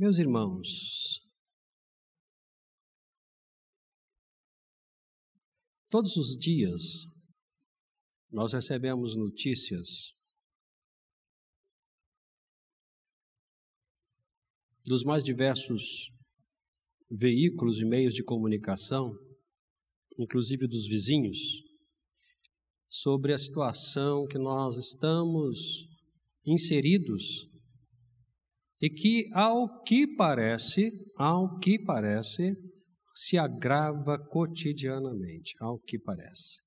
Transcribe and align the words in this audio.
Meus 0.00 0.16
irmãos, 0.16 1.20
todos 5.90 6.16
os 6.16 6.38
dias 6.38 7.04
nós 8.32 8.54
recebemos 8.54 9.14
notícias 9.14 10.16
dos 14.86 15.04
mais 15.04 15.22
diversos 15.22 16.10
veículos 17.10 17.78
e 17.78 17.84
meios 17.84 18.14
de 18.14 18.24
comunicação, 18.24 19.12
inclusive 20.18 20.66
dos 20.66 20.86
vizinhos, 20.88 21.62
sobre 22.88 23.34
a 23.34 23.38
situação 23.38 24.26
que 24.26 24.38
nós 24.38 24.78
estamos 24.78 25.86
inseridos 26.46 27.49
e 28.80 28.88
que, 28.88 29.30
ao 29.34 29.82
que 29.82 30.06
parece, 30.16 30.90
ao 31.16 31.58
que 31.58 31.78
parece, 31.78 32.52
se 33.14 33.36
agrava 33.36 34.18
cotidianamente, 34.18 35.54
ao 35.60 35.78
que 35.78 35.98
parece. 35.98 36.60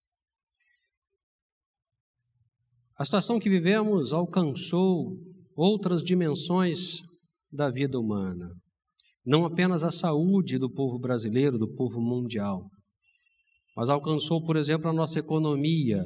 A 2.97 3.03
situação 3.03 3.39
que 3.39 3.49
vivemos 3.49 4.13
alcançou 4.13 5.17
outras 5.55 6.03
dimensões 6.03 6.99
da 7.51 7.69
vida 7.71 7.99
humana, 7.99 8.49
não 9.25 9.45
apenas 9.45 9.83
a 9.83 9.89
saúde 9.89 10.59
do 10.59 10.71
povo 10.71 10.99
brasileiro, 10.99 11.57
do 11.57 11.73
povo 11.73 11.99
mundial, 11.99 12.69
mas 13.75 13.89
alcançou, 13.89 14.43
por 14.43 14.55
exemplo, 14.55 14.87
a 14.87 14.93
nossa 14.93 15.17
economia, 15.17 16.03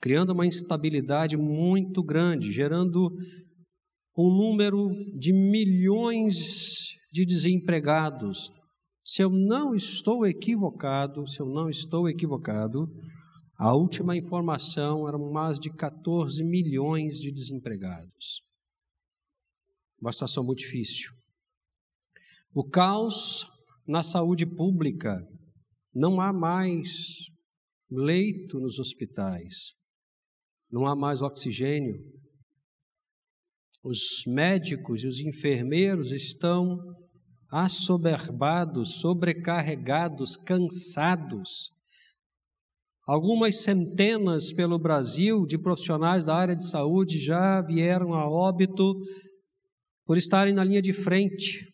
criando 0.00 0.32
uma 0.32 0.46
instabilidade 0.46 1.36
muito 1.36 2.02
grande, 2.02 2.50
gerando 2.50 3.08
um 4.16 4.30
número 4.30 4.90
de 5.18 5.32
milhões 5.32 6.96
de 7.10 7.24
desempregados. 7.24 8.50
Se 9.04 9.22
eu 9.22 9.30
não 9.30 9.74
estou 9.74 10.26
equivocado, 10.26 11.26
se 11.26 11.40
eu 11.40 11.46
não 11.46 11.68
estou 11.68 12.08
equivocado, 12.08 12.86
a 13.56 13.74
última 13.74 14.16
informação 14.16 15.08
eram 15.08 15.30
mais 15.30 15.58
de 15.58 15.70
14 15.70 16.42
milhões 16.44 17.20
de 17.20 17.30
desempregados. 17.30 18.42
Uma 20.00 20.12
situação 20.12 20.44
muito 20.44 20.60
difícil. 20.60 21.12
O 22.54 22.68
caos 22.68 23.46
na 23.86 24.02
saúde 24.02 24.46
pública, 24.46 25.26
não 25.94 26.20
há 26.20 26.32
mais 26.32 27.28
leito 27.90 28.58
nos 28.58 28.78
hospitais, 28.78 29.74
não 30.70 30.86
há 30.86 30.94
mais 30.94 31.20
oxigênio, 31.20 31.98
os 33.82 34.24
médicos 34.26 35.02
e 35.02 35.06
os 35.06 35.18
enfermeiros 35.20 36.12
estão 36.12 36.78
assoberbados, 37.50 39.00
sobrecarregados, 39.00 40.36
cansados. 40.36 41.70
Algumas 43.06 43.62
centenas 43.62 44.52
pelo 44.52 44.78
Brasil 44.78 45.44
de 45.44 45.58
profissionais 45.58 46.26
da 46.26 46.36
área 46.36 46.54
de 46.54 46.66
saúde 46.66 47.18
já 47.18 47.60
vieram 47.60 48.14
a 48.14 48.30
óbito 48.30 48.94
por 50.06 50.16
estarem 50.16 50.54
na 50.54 50.62
linha 50.62 50.80
de 50.80 50.92
frente. 50.92 51.66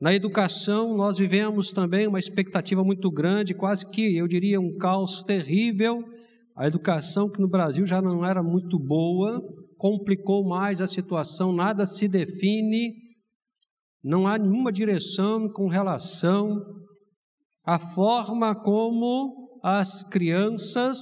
Na 0.00 0.14
educação, 0.14 0.96
nós 0.96 1.16
vivemos 1.16 1.72
também 1.72 2.06
uma 2.06 2.20
expectativa 2.20 2.84
muito 2.84 3.10
grande, 3.10 3.54
quase 3.54 3.90
que, 3.90 4.16
eu 4.16 4.28
diria, 4.28 4.60
um 4.60 4.76
caos 4.76 5.24
terrível 5.24 6.04
a 6.58 6.66
educação, 6.66 7.30
que 7.30 7.40
no 7.40 7.48
Brasil 7.48 7.86
já 7.86 8.02
não 8.02 8.26
era 8.26 8.42
muito 8.42 8.80
boa, 8.80 9.40
complicou 9.76 10.44
mais 10.44 10.80
a 10.80 10.88
situação, 10.88 11.52
nada 11.52 11.86
se 11.86 12.08
define, 12.08 12.92
não 14.02 14.26
há 14.26 14.36
nenhuma 14.36 14.72
direção 14.72 15.48
com 15.52 15.68
relação 15.68 16.60
à 17.64 17.78
forma 17.78 18.60
como 18.60 19.60
as 19.62 20.02
crianças, 20.02 20.98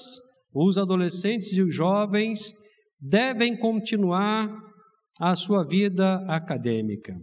os 0.55 0.77
adolescentes 0.77 1.55
e 1.55 1.63
os 1.63 1.75
jovens 1.75 2.53
devem 3.01 3.59
continuar 3.59 4.47
a 5.19 5.35
sua 5.35 5.67
vida 5.67 6.17
acadêmica. 6.29 7.15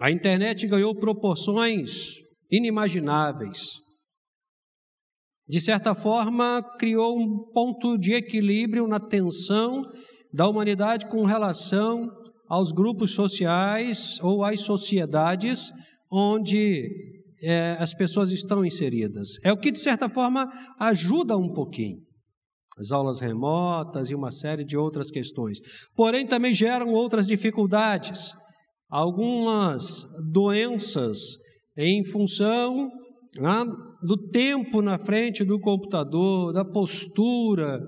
A 0.00 0.10
internet 0.10 0.66
ganhou 0.66 0.96
proporções 0.96 2.16
inimagináveis 2.50 3.84
de 5.48 5.60
certa 5.60 5.94
forma, 5.94 6.62
criou 6.78 7.18
um 7.18 7.50
ponto 7.52 7.98
de 7.98 8.14
equilíbrio 8.14 8.86
na 8.86 8.98
tensão 8.98 9.82
da 10.32 10.48
humanidade 10.48 11.06
com 11.06 11.24
relação 11.24 12.10
aos 12.48 12.72
grupos 12.72 13.12
sociais 13.12 14.18
ou 14.22 14.44
às 14.44 14.60
sociedades 14.60 15.70
onde 16.10 16.88
é, 17.42 17.76
as 17.78 17.92
pessoas 17.92 18.30
estão 18.30 18.64
inseridas. 18.64 19.36
É 19.42 19.52
o 19.52 19.56
que, 19.56 19.70
de 19.70 19.78
certa 19.78 20.08
forma, 20.08 20.48
ajuda 20.78 21.36
um 21.36 21.52
pouquinho. 21.52 21.98
As 22.78 22.90
aulas 22.90 23.20
remotas 23.20 24.10
e 24.10 24.14
uma 24.14 24.32
série 24.32 24.64
de 24.64 24.76
outras 24.76 25.10
questões. 25.10 25.58
Porém, 25.94 26.26
também 26.26 26.54
geram 26.54 26.92
outras 26.92 27.26
dificuldades. 27.26 28.32
Algumas 28.88 30.04
doenças 30.32 31.18
em 31.76 32.04
função 32.04 32.90
né, 33.38 33.64
do 34.04 34.16
tempo 34.16 34.82
na 34.82 34.98
frente 34.98 35.44
do 35.44 35.58
computador, 35.58 36.52
da 36.52 36.64
postura, 36.64 37.80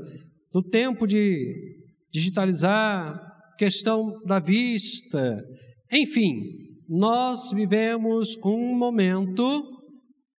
do 0.52 0.62
tempo 0.62 1.06
de 1.06 1.84
digitalizar, 2.10 3.20
questão 3.58 4.22
da 4.24 4.38
vista, 4.38 5.44
enfim, 5.92 6.42
nós 6.88 7.50
vivemos 7.52 8.36
um 8.44 8.76
momento 8.76 9.62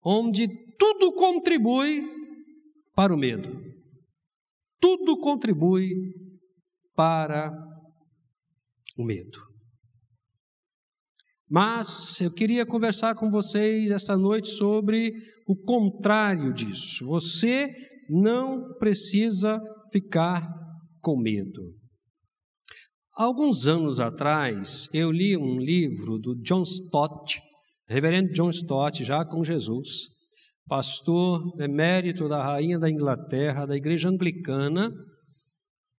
onde 0.04 0.48
tudo 0.78 1.14
contribui 1.14 2.02
para 2.96 3.14
o 3.14 3.18
medo. 3.18 3.50
Tudo 4.80 5.18
contribui 5.20 5.92
para 6.96 7.52
o 8.98 9.04
medo. 9.04 9.40
Mas 11.50 12.20
eu 12.20 12.34
queria 12.34 12.66
conversar 12.66 13.16
com 13.16 13.30
vocês 13.30 13.92
esta 13.92 14.18
noite 14.18 14.50
sobre 14.50 15.14
o 15.47 15.56
contrário 15.56 16.53
disso. 16.53 17.08
Você 17.08 17.74
não 18.09 18.75
precisa 18.78 19.59
ficar 19.91 20.47
com 21.02 21.18
medo. 21.18 21.74
Alguns 23.16 23.66
anos 23.66 24.00
atrás, 24.00 24.88
eu 24.94 25.12
li 25.12 25.35
um 25.35 25.58
livro 25.58 26.19
do 26.19 26.35
John 26.44 26.62
Stott, 26.62 27.41
reverendo 27.88 28.31
John 28.34 28.50
Stott, 28.52 29.03
já 29.03 29.25
com 29.25 29.44
Jesus, 29.44 30.09
pastor 30.68 31.41
emérito 31.59 32.28
da 32.28 32.44
Rainha 32.44 32.78
da 32.78 32.90
Inglaterra, 32.90 33.66
da 33.66 33.75
Igreja 33.75 34.09
Anglicana, 34.09 34.91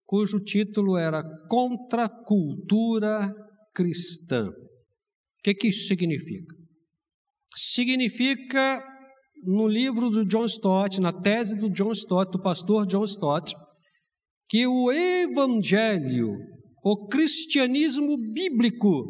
cujo 0.07 0.39
título 0.39 0.97
era 0.97 1.25
Contra 1.49 2.05
a 2.05 2.09
Cultura 2.09 3.35
Cristã. 3.75 4.49
O 4.49 5.43
que, 5.43 5.55
que 5.55 5.69
isso 5.69 5.89
significa? 5.89 6.55
Significa, 7.57 8.81
no 9.45 9.67
livro 9.67 10.11
do 10.11 10.25
John 10.25 10.45
Stott, 10.45 11.01
na 11.01 11.13
tese 11.13 11.59
do 11.59 11.71
John 11.71 11.93
Stott, 11.93 12.33
do 12.33 12.43
pastor 12.43 12.87
John 12.87 13.05
Stott, 13.05 13.55
que 14.49 14.67
o 14.67 14.91
evangelho, 14.91 16.37
o 16.85 17.09
cristianismo 17.09 18.17
bíblico, 18.33 19.05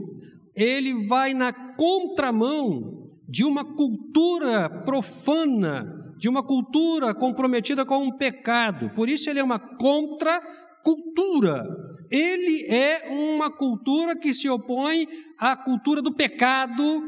ele 0.54 1.06
vai 1.06 1.34
na 1.34 1.52
contramão 1.76 3.06
de 3.28 3.44
uma 3.44 3.64
cultura 3.64 4.68
profana, 4.84 5.86
de 6.18 6.28
uma 6.28 6.42
cultura 6.42 7.14
comprometida 7.14 7.84
com 7.84 7.98
um 7.98 8.16
pecado. 8.16 8.90
Por 8.94 9.08
isso 9.08 9.30
ele 9.30 9.38
é 9.38 9.44
uma 9.44 9.58
contracultura 9.58 11.64
ele 12.10 12.66
é 12.66 13.08
uma 13.10 13.50
cultura 13.50 14.16
que 14.16 14.32
se 14.32 14.48
opõe 14.48 15.06
à 15.38 15.56
cultura 15.56 16.00
do 16.00 16.14
pecado, 16.14 17.02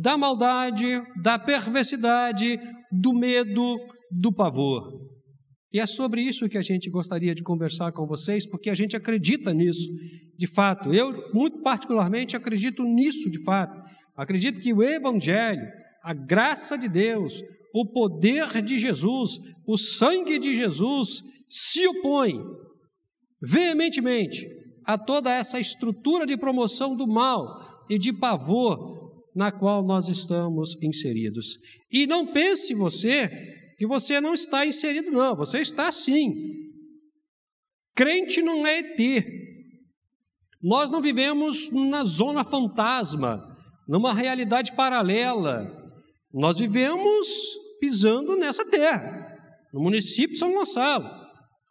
da 0.00 0.16
maldade, 0.16 1.02
da 1.20 1.38
perversidade, 1.38 2.58
do 2.90 3.12
medo, 3.12 3.76
do 4.10 4.32
pavor. 4.32 4.90
E 5.72 5.78
é 5.78 5.86
sobre 5.86 6.22
isso 6.22 6.48
que 6.48 6.56
a 6.56 6.62
gente 6.62 6.90
gostaria 6.90 7.34
de 7.34 7.42
conversar 7.42 7.92
com 7.92 8.06
vocês, 8.06 8.46
porque 8.46 8.70
a 8.70 8.74
gente 8.74 8.96
acredita 8.96 9.52
nisso, 9.52 9.88
de 10.36 10.46
fato. 10.46 10.92
Eu, 10.92 11.30
muito 11.34 11.60
particularmente, 11.62 12.36
acredito 12.36 12.82
nisso, 12.84 13.30
de 13.30 13.42
fato. 13.42 13.78
Acredito 14.16 14.60
que 14.60 14.72
o 14.72 14.82
Evangelho, 14.82 15.66
a 16.02 16.12
graça 16.14 16.76
de 16.76 16.88
Deus, 16.88 17.42
o 17.74 17.86
poder 17.86 18.62
de 18.62 18.78
Jesus, 18.78 19.38
o 19.66 19.76
sangue 19.76 20.38
de 20.38 20.54
Jesus 20.54 21.22
se 21.48 21.86
opõe 21.86 22.38
veementemente 23.42 24.46
a 24.84 24.98
toda 24.98 25.32
essa 25.32 25.58
estrutura 25.58 26.26
de 26.26 26.36
promoção 26.36 26.96
do 26.96 27.06
mal 27.06 27.84
e 27.88 27.98
de 27.98 28.12
pavor 28.12 28.91
na 29.34 29.50
qual 29.50 29.84
nós 29.84 30.08
estamos 30.08 30.76
inseridos. 30.82 31.58
E 31.90 32.06
não 32.06 32.32
pense 32.32 32.74
você 32.74 33.28
que 33.78 33.86
você 33.86 34.20
não 34.20 34.34
está 34.34 34.66
inserido, 34.66 35.10
não, 35.10 35.34
você 35.34 35.58
está 35.58 35.90
sim. 35.90 36.32
Crente 37.94 38.42
não 38.42 38.66
é 38.66 38.78
ET. 38.78 39.24
Nós 40.62 40.90
não 40.90 41.00
vivemos 41.00 41.70
na 41.70 42.04
zona 42.04 42.44
fantasma, 42.44 43.42
numa 43.88 44.14
realidade 44.14 44.74
paralela. 44.76 45.66
Nós 46.32 46.58
vivemos 46.58 47.26
pisando 47.80 48.36
nessa 48.36 48.64
terra, 48.64 49.36
no 49.72 49.82
município 49.82 50.34
de 50.34 50.38
São 50.38 50.52
Gonçalo, 50.52 51.10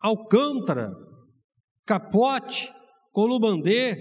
Alcântara, 0.02 0.92
Capote, 1.86 2.72
Colubandê, 3.12 3.96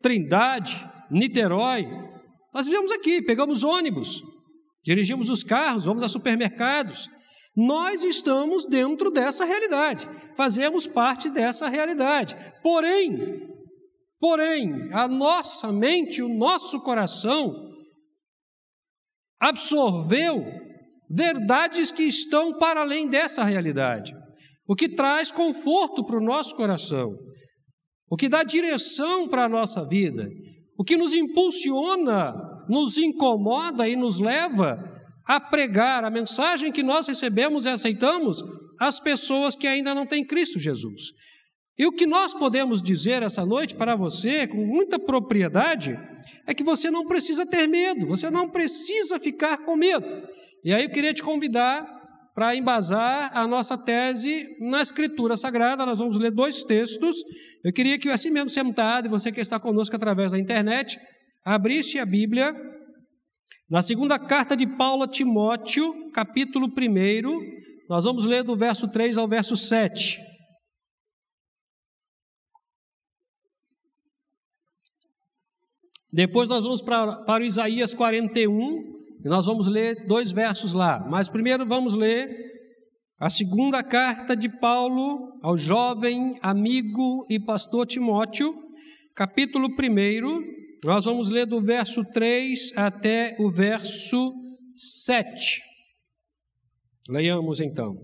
Trindade, 0.00 0.88
Niterói. 1.10 1.86
Nós 2.54 2.66
vivemos 2.66 2.92
aqui, 2.92 3.20
pegamos 3.20 3.64
ônibus, 3.64 4.22
dirigimos 4.84 5.28
os 5.28 5.42
carros, 5.42 5.86
vamos 5.86 6.04
a 6.04 6.08
supermercados. 6.08 7.08
Nós 7.56 8.04
estamos 8.04 8.64
dentro 8.64 9.10
dessa 9.10 9.44
realidade, 9.44 10.08
fazemos 10.36 10.86
parte 10.86 11.28
dessa 11.30 11.68
realidade. 11.68 12.36
Porém, 12.62 13.48
porém, 14.20 14.88
a 14.92 15.08
nossa 15.08 15.72
mente, 15.72 16.22
o 16.22 16.28
nosso 16.28 16.80
coração 16.80 17.52
absorveu 19.40 20.44
verdades 21.10 21.90
que 21.90 22.04
estão 22.04 22.56
para 22.58 22.80
além 22.80 23.08
dessa 23.08 23.42
realidade, 23.42 24.14
o 24.66 24.76
que 24.76 24.88
traz 24.88 25.30
conforto 25.30 26.04
para 26.04 26.18
o 26.18 26.24
nosso 26.24 26.54
coração, 26.56 27.10
o 28.08 28.16
que 28.16 28.28
dá 28.28 28.42
direção 28.42 29.28
para 29.28 29.44
a 29.44 29.48
nossa 29.48 29.86
vida, 29.86 30.28
o 30.76 30.84
que 30.84 30.96
nos 30.96 31.14
impulsiona, 31.14 32.34
nos 32.68 32.96
incomoda 32.98 33.88
e 33.88 33.96
nos 33.96 34.18
leva 34.18 34.92
a 35.26 35.40
pregar 35.40 36.04
a 36.04 36.10
mensagem 36.10 36.72
que 36.72 36.82
nós 36.82 37.06
recebemos 37.06 37.64
e 37.64 37.68
aceitamos 37.68 38.42
às 38.78 39.00
pessoas 39.00 39.54
que 39.54 39.66
ainda 39.66 39.94
não 39.94 40.06
têm 40.06 40.24
Cristo 40.24 40.58
Jesus. 40.58 41.12
E 41.78 41.86
o 41.86 41.92
que 41.92 42.06
nós 42.06 42.32
podemos 42.32 42.82
dizer 42.82 43.22
essa 43.22 43.44
noite 43.44 43.74
para 43.74 43.96
você, 43.96 44.46
com 44.46 44.64
muita 44.64 44.98
propriedade, 44.98 45.98
é 46.46 46.54
que 46.54 46.62
você 46.62 46.90
não 46.90 47.06
precisa 47.06 47.44
ter 47.44 47.66
medo, 47.66 48.06
você 48.06 48.30
não 48.30 48.48
precisa 48.48 49.18
ficar 49.18 49.58
com 49.58 49.74
medo. 49.74 50.06
E 50.64 50.72
aí 50.72 50.84
eu 50.84 50.90
queria 50.90 51.12
te 51.12 51.22
convidar 51.22 51.93
para 52.34 52.56
embasar 52.56 53.30
a 53.36 53.46
nossa 53.46 53.78
tese 53.78 54.56
na 54.60 54.82
Escritura 54.82 55.36
Sagrada. 55.36 55.86
Nós 55.86 56.00
vamos 56.00 56.18
ler 56.18 56.32
dois 56.32 56.64
textos. 56.64 57.16
Eu 57.62 57.72
queria 57.72 57.98
que, 57.98 58.08
assim 58.08 58.30
mesmo 58.30 58.50
sentado, 58.50 59.06
e 59.06 59.08
você 59.08 59.30
que 59.30 59.40
está 59.40 59.60
conosco 59.60 59.94
através 59.94 60.32
da 60.32 60.38
internet, 60.38 60.98
abrisse 61.44 61.98
a 61.98 62.04
Bíblia 62.04 62.52
na 63.68 63.80
segunda 63.80 64.18
carta 64.18 64.54
de 64.54 64.66
Paulo 64.66 65.04
a 65.04 65.08
Timóteo, 65.08 66.10
capítulo 66.12 66.66
1, 66.66 67.64
nós 67.88 68.04
vamos 68.04 68.26
ler 68.26 68.42
do 68.42 68.54
verso 68.54 68.86
3 68.88 69.16
ao 69.16 69.26
verso 69.26 69.56
7. 69.56 70.18
Depois 76.12 76.48
nós 76.48 76.62
vamos 76.62 76.82
para, 76.82 77.24
para 77.24 77.44
Isaías 77.44 77.94
41, 77.94 78.93
e 79.24 79.28
nós 79.28 79.46
vamos 79.46 79.66
ler 79.68 80.06
dois 80.06 80.30
versos 80.30 80.74
lá. 80.74 80.98
Mas 81.08 81.30
primeiro 81.30 81.66
vamos 81.66 81.94
ler 81.94 82.28
a 83.18 83.30
segunda 83.30 83.82
carta 83.82 84.36
de 84.36 84.48
Paulo 84.48 85.30
ao 85.42 85.56
jovem 85.56 86.38
amigo 86.42 87.24
e 87.30 87.40
pastor 87.40 87.86
Timóteo, 87.86 88.52
capítulo 89.14 89.68
1, 89.68 90.64
nós 90.84 91.06
vamos 91.06 91.30
ler 91.30 91.46
do 91.46 91.62
verso 91.62 92.04
3 92.04 92.76
até 92.76 93.34
o 93.38 93.50
verso 93.50 94.30
7. 94.74 95.62
Leiamos 97.08 97.60
então. 97.60 97.94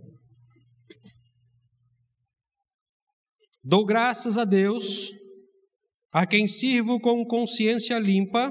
Dou 3.63 3.85
graças 3.85 4.39
a 4.39 4.45
Deus, 4.47 5.11
a 6.11 6.27
quem 6.27 6.47
sirvo 6.47 6.99
com 6.99 7.27
consciência 7.27 7.99
limpa, 7.99 8.51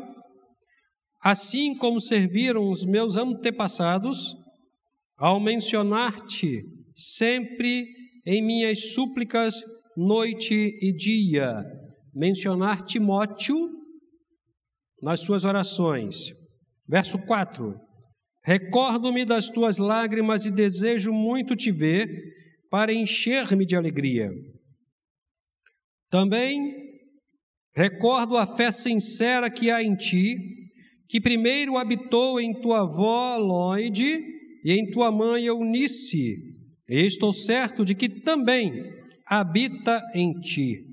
assim 1.21 1.75
como 1.75 1.99
serviram 1.99 2.71
os 2.71 2.85
meus 2.85 3.15
antepassados, 3.15 4.35
ao 5.17 5.39
mencionar-te 5.39 6.63
sempre 6.95 7.87
em 8.25 8.41
minhas 8.41 8.93
súplicas, 8.93 9.55
noite 9.97 10.53
e 10.53 10.93
dia, 10.93 11.63
mencionar 12.13 12.85
Timóteo 12.85 13.57
nas 15.01 15.21
suas 15.21 15.43
orações. 15.43 16.31
Verso 16.87 17.19
4: 17.19 17.75
Recordo-me 18.43 19.25
das 19.25 19.49
tuas 19.49 19.77
lágrimas 19.77 20.45
e 20.45 20.51
desejo 20.51 21.11
muito 21.11 21.55
te 21.55 21.71
ver 21.71 22.07
para 22.69 22.93
encher-me 22.93 23.65
de 23.65 23.75
alegria. 23.75 24.29
Também 26.09 26.73
recordo 27.75 28.37
a 28.37 28.47
fé 28.47 28.71
sincera 28.71 29.49
que 29.49 29.69
há 29.69 29.83
em 29.83 29.95
ti, 29.95 30.35
que 31.09 31.19
primeiro 31.19 31.77
habitou 31.77 32.39
em 32.39 32.53
tua 32.53 32.81
avó 32.81 33.35
Loide 33.37 34.23
e 34.63 34.71
em 34.71 34.89
tua 34.91 35.11
mãe 35.11 35.45
Eunice, 35.45 36.35
e 36.87 37.05
estou 37.05 37.33
certo 37.33 37.83
de 37.83 37.95
que 37.95 38.07
também 38.07 38.71
habita 39.25 40.01
em 40.13 40.33
ti. 40.39 40.85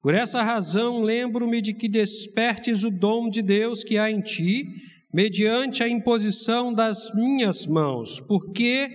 Por 0.00 0.14
essa 0.14 0.42
razão, 0.42 1.02
lembro-me 1.02 1.60
de 1.60 1.74
que 1.74 1.88
despertes 1.88 2.84
o 2.84 2.90
dom 2.90 3.28
de 3.28 3.42
Deus 3.42 3.84
que 3.84 3.98
há 3.98 4.10
em 4.10 4.20
ti, 4.20 4.64
mediante 5.12 5.82
a 5.82 5.88
imposição 5.88 6.72
das 6.72 7.14
minhas 7.14 7.66
mãos, 7.66 8.20
porque 8.20 8.88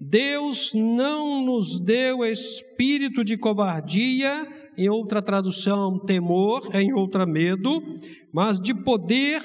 Deus 0.00 0.72
não 0.74 1.44
nos 1.44 1.78
deu 1.78 2.24
espírito 2.24 3.22
de 3.22 3.36
covardia, 3.36 4.46
em 4.76 4.88
outra 4.88 5.20
tradução, 5.20 5.98
temor, 5.98 6.74
em 6.74 6.92
outra, 6.94 7.26
medo, 7.26 7.82
mas 8.32 8.58
de 8.58 8.72
poder, 8.72 9.42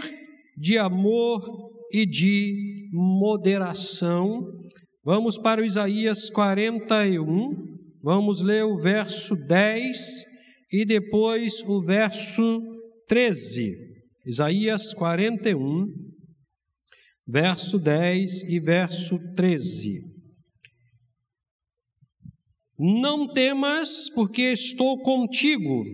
de 0.55 0.77
amor 0.77 1.43
e 1.91 2.05
de 2.05 2.89
moderação. 2.91 4.47
Vamos 5.03 5.37
para 5.37 5.61
o 5.61 5.65
Isaías 5.65 6.29
41, 6.29 7.77
vamos 8.01 8.41
ler 8.41 8.63
o 8.63 8.77
verso 8.77 9.35
10 9.35 9.97
e 10.71 10.85
depois 10.85 11.61
o 11.67 11.81
verso 11.81 12.61
13, 13.07 13.71
Isaías 14.25 14.93
41, 14.93 15.85
verso 17.27 17.77
10 17.77 18.49
e 18.49 18.59
verso 18.59 19.19
13. 19.35 20.15
Não 22.77 23.27
temas, 23.27 24.09
porque 24.09 24.51
estou 24.51 25.01
contigo. 25.01 25.85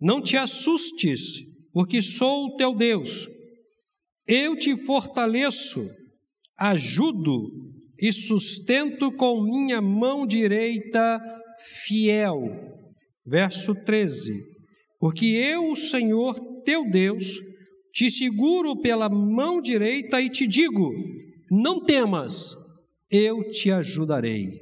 Não 0.00 0.22
te 0.22 0.36
assustes, 0.36 1.20
porque 1.72 2.00
sou 2.00 2.46
o 2.46 2.56
teu 2.56 2.74
Deus. 2.74 3.28
Eu 4.26 4.56
te 4.56 4.76
fortaleço, 4.76 5.88
ajudo 6.56 7.48
e 8.00 8.12
sustento 8.12 9.12
com 9.12 9.42
minha 9.42 9.80
mão 9.80 10.26
direita 10.26 11.20
fiel 11.86 12.76
verso 13.26 13.74
13: 13.74 14.32
Porque 15.00 15.26
eu, 15.26 15.70
o 15.70 15.76
Senhor 15.76 16.62
teu 16.62 16.88
Deus, 16.88 17.40
te 17.92 18.10
seguro 18.10 18.80
pela 18.80 19.08
mão 19.08 19.60
direita 19.60 20.20
e 20.20 20.30
te 20.30 20.46
digo: 20.46 20.92
não 21.50 21.84
temas, 21.84 22.54
eu 23.10 23.50
te 23.50 23.70
ajudarei. 23.70 24.60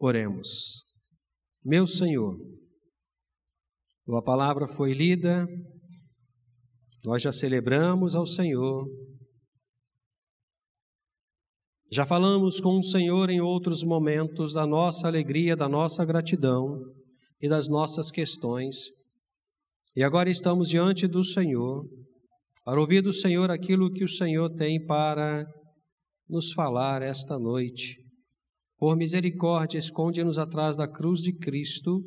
Oremos. 0.00 0.84
Meu 1.64 1.86
Senhor, 1.86 2.36
tua 4.04 4.22
palavra 4.22 4.66
foi 4.66 4.92
lida, 4.92 5.46
nós 7.08 7.22
já 7.22 7.32
celebramos 7.32 8.14
ao 8.14 8.26
Senhor, 8.26 8.86
já 11.90 12.04
falamos 12.04 12.60
com 12.60 12.78
o 12.78 12.84
Senhor 12.84 13.30
em 13.30 13.40
outros 13.40 13.82
momentos 13.82 14.52
da 14.52 14.66
nossa 14.66 15.08
alegria, 15.08 15.56
da 15.56 15.66
nossa 15.66 16.04
gratidão 16.04 16.78
e 17.40 17.48
das 17.48 17.66
nossas 17.66 18.10
questões. 18.10 18.90
E 19.96 20.02
agora 20.02 20.28
estamos 20.28 20.68
diante 20.68 21.06
do 21.06 21.24
Senhor, 21.24 21.88
para 22.62 22.78
ouvir 22.78 23.00
do 23.00 23.14
Senhor 23.14 23.50
aquilo 23.50 23.90
que 23.90 24.04
o 24.04 24.08
Senhor 24.08 24.50
tem 24.50 24.84
para 24.84 25.46
nos 26.28 26.52
falar 26.52 27.00
esta 27.00 27.38
noite. 27.38 27.96
Por 28.76 28.94
misericórdia, 28.98 29.78
esconde-nos 29.78 30.36
atrás 30.36 30.76
da 30.76 30.86
cruz 30.86 31.20
de 31.20 31.32
Cristo 31.32 32.02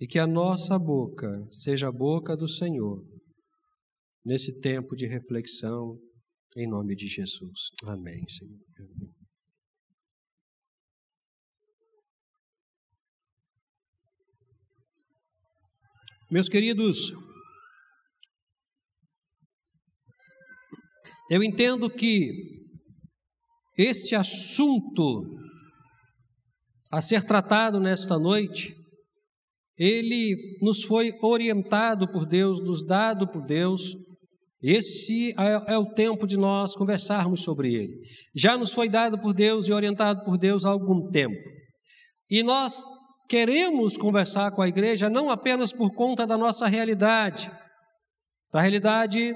e 0.00 0.06
que 0.06 0.18
a 0.18 0.26
nossa 0.26 0.78
boca 0.78 1.46
seja 1.50 1.88
a 1.88 1.92
boca 1.92 2.34
do 2.34 2.48
Senhor 2.48 3.12
nesse 4.24 4.60
tempo 4.60 4.94
de 4.94 5.06
reflexão, 5.06 5.98
em 6.56 6.68
nome 6.68 6.94
de 6.94 7.08
Jesus. 7.08 7.70
Amém, 7.84 8.24
Senhor. 8.28 8.58
Meus 16.30 16.48
queridos, 16.48 17.12
eu 21.30 21.42
entendo 21.42 21.90
que 21.90 22.30
esse 23.76 24.14
assunto 24.14 25.38
a 26.92 27.00
ser 27.00 27.24
tratado 27.24 27.80
nesta 27.80 28.18
noite, 28.18 28.76
ele 29.78 30.58
nos 30.60 30.84
foi 30.84 31.10
orientado 31.22 32.06
por 32.06 32.26
Deus, 32.26 32.60
nos 32.60 32.84
dado 32.84 33.26
por 33.26 33.40
Deus. 33.46 33.96
Esse 34.62 35.30
é, 35.32 35.74
é, 35.74 35.78
o 35.78 35.92
tempo 35.92 36.26
de 36.26 36.36
nós 36.36 36.74
conversarmos 36.74 37.42
sobre 37.42 37.74
ele. 37.74 37.94
Já 38.34 38.56
nos 38.56 38.72
foi 38.72 38.88
dado 38.88 39.18
por 39.18 39.34
Deus 39.34 39.66
e 39.66 39.72
orientado 39.72 40.22
por 40.24 40.38
Deus 40.38 40.64
há 40.64 40.70
algum 40.70 41.08
tempo. 41.10 41.42
E 42.30 42.42
nós 42.42 42.84
queremos 43.28 43.96
conversar 43.96 44.52
com 44.52 44.62
a 44.62 44.68
igreja 44.68 45.10
não 45.10 45.30
apenas 45.30 45.72
por 45.72 45.90
conta 45.92 46.26
da 46.26 46.38
nossa 46.38 46.66
realidade, 46.66 47.50
da 48.52 48.60
realidade 48.60 49.34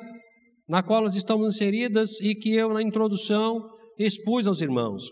na 0.68 0.83
qual 0.83 1.02
nós 1.02 1.14
estamos 1.14 1.54
inseridas 1.54 2.21
e 2.21 2.35
que 2.35 2.54
eu, 2.54 2.73
na 2.73 2.83
introdução, 2.83 3.61
expus 3.99 4.47
aos 4.47 4.61
irmãos, 4.61 5.04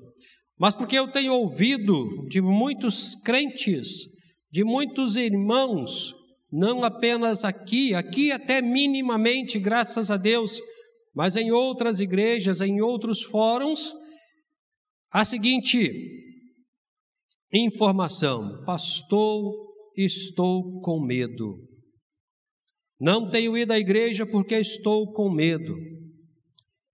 mas 0.58 0.74
porque 0.74 0.98
eu 0.98 1.10
tenho 1.10 1.32
ouvido 1.32 2.26
de 2.28 2.40
muitos 2.40 3.14
crentes, 3.24 3.88
de 4.50 4.64
muitos 4.64 5.16
irmãos, 5.16 6.14
não 6.56 6.84
apenas 6.84 7.42
aqui, 7.42 7.94
aqui 7.94 8.30
até 8.30 8.62
minimamente, 8.62 9.58
graças 9.58 10.08
a 10.08 10.16
Deus, 10.16 10.60
mas 11.12 11.34
em 11.34 11.50
outras 11.50 11.98
igrejas, 11.98 12.60
em 12.60 12.80
outros 12.80 13.24
fóruns, 13.24 13.92
a 15.10 15.24
seguinte 15.24 15.90
informação: 17.52 18.64
Pastor, 18.64 19.52
estou 19.96 20.80
com 20.80 21.04
medo. 21.04 21.58
Não 23.00 23.28
tenho 23.28 23.58
ido 23.58 23.72
à 23.72 23.78
igreja 23.78 24.24
porque 24.24 24.54
estou 24.54 25.12
com 25.12 25.28
medo. 25.28 25.74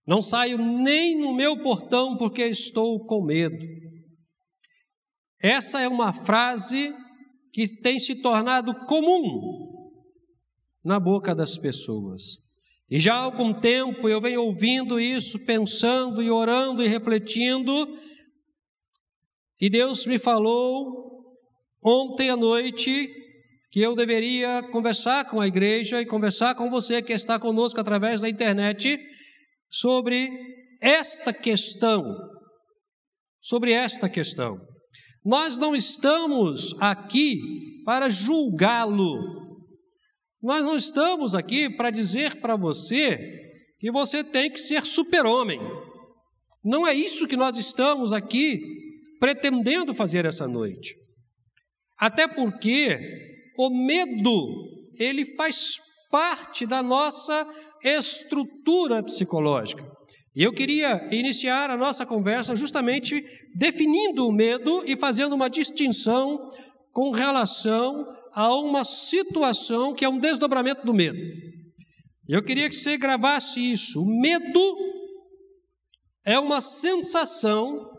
Não 0.07 0.23
saio 0.23 0.57
nem 0.57 1.19
no 1.19 1.35
meu 1.35 1.61
portão 1.61 2.17
porque 2.17 2.47
estou 2.47 3.05
com 3.05 3.23
medo. 3.23 3.63
Essa 5.39 5.81
é 5.81 5.87
uma 5.87 6.11
frase 6.13 6.91
que 7.51 7.67
tem 7.81 7.99
se 7.99 8.15
tornado 8.15 8.73
comum 8.85 9.91
na 10.83 10.99
boca 10.99 11.35
das 11.35 11.57
pessoas. 11.57 12.37
E 12.89 12.99
já 12.99 13.15
há 13.15 13.19
algum 13.19 13.53
tempo 13.53 14.09
eu 14.09 14.19
venho 14.19 14.43
ouvindo 14.43 14.99
isso, 14.99 15.39
pensando 15.45 16.21
e 16.21 16.29
orando 16.29 16.83
e 16.83 16.87
refletindo, 16.87 17.87
e 19.61 19.69
Deus 19.69 20.07
me 20.07 20.17
falou 20.17 21.37
ontem 21.83 22.31
à 22.31 22.35
noite 22.35 23.13
que 23.69 23.79
eu 23.79 23.95
deveria 23.95 24.63
conversar 24.71 25.29
com 25.29 25.39
a 25.39 25.47
igreja 25.47 26.01
e 26.01 26.05
conversar 26.05 26.55
com 26.55 26.67
você 26.71 26.99
que 26.99 27.13
está 27.13 27.39
conosco 27.39 27.79
através 27.79 28.21
da 28.21 28.29
internet 28.29 28.99
sobre 29.69 30.31
esta 30.81 31.31
questão. 31.31 32.03
Sobre 33.39 33.71
esta 33.71 34.09
questão. 34.09 34.59
Nós 35.23 35.57
não 35.57 35.75
estamos 35.75 36.75
aqui 36.79 37.39
para 37.85 38.09
julgá-lo. 38.09 39.41
Nós 40.41 40.63
não 40.63 40.75
estamos 40.75 41.35
aqui 41.35 41.69
para 41.69 41.91
dizer 41.91 42.41
para 42.41 42.55
você 42.55 43.17
que 43.79 43.91
você 43.91 44.23
tem 44.23 44.51
que 44.51 44.59
ser 44.59 44.83
super-homem. 44.83 45.59
Não 46.63 46.85
é 46.87 46.93
isso 46.93 47.27
que 47.27 47.37
nós 47.37 47.57
estamos 47.57 48.13
aqui 48.13 48.61
pretendendo 49.19 49.93
fazer 49.93 50.25
essa 50.25 50.47
noite. 50.47 50.95
Até 51.97 52.27
porque 52.27 52.99
o 53.57 53.69
medo, 53.69 54.47
ele 54.97 55.23
faz 55.35 55.77
parte 56.09 56.65
da 56.65 56.81
nossa 56.81 57.47
estrutura 57.83 59.03
psicológica. 59.03 59.85
E 60.33 60.43
eu 60.43 60.53
queria 60.53 61.09
iniciar 61.13 61.69
a 61.69 61.75
nossa 61.77 62.05
conversa 62.05 62.55
justamente 62.55 63.23
definindo 63.53 64.27
o 64.27 64.31
medo 64.31 64.81
e 64.85 64.95
fazendo 64.95 65.33
uma 65.33 65.49
distinção 65.49 66.49
com 66.93 67.11
relação 67.11 68.05
a 68.33 68.55
uma 68.55 68.85
situação 68.85 69.93
que 69.93 70.05
é 70.05 70.09
um 70.09 70.19
desdobramento 70.19 70.85
do 70.85 70.93
medo. 70.93 71.19
Eu 72.29 72.41
queria 72.41 72.69
que 72.69 72.75
você 72.75 72.97
gravasse 72.97 73.59
isso. 73.59 74.01
O 74.01 74.21
medo 74.21 74.77
é 76.25 76.39
uma 76.39 76.61
sensação 76.61 77.89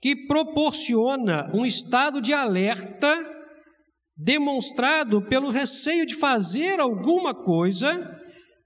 que 0.00 0.26
proporciona 0.26 1.50
um 1.54 1.66
estado 1.66 2.22
de 2.22 2.32
alerta 2.32 3.34
demonstrado 4.16 5.20
pelo 5.28 5.50
receio 5.50 6.06
de 6.06 6.14
fazer 6.14 6.80
alguma 6.80 7.34
coisa, 7.34 8.18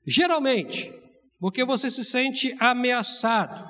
geralmente 0.06 0.99
porque 1.40 1.64
você 1.64 1.90
se 1.90 2.04
sente 2.04 2.54
ameaçado. 2.60 3.68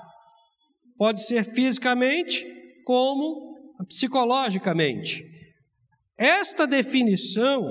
Pode 0.98 1.24
ser 1.24 1.44
fisicamente 1.44 2.44
como 2.84 3.54
psicologicamente. 3.88 5.24
Esta 6.18 6.66
definição 6.66 7.66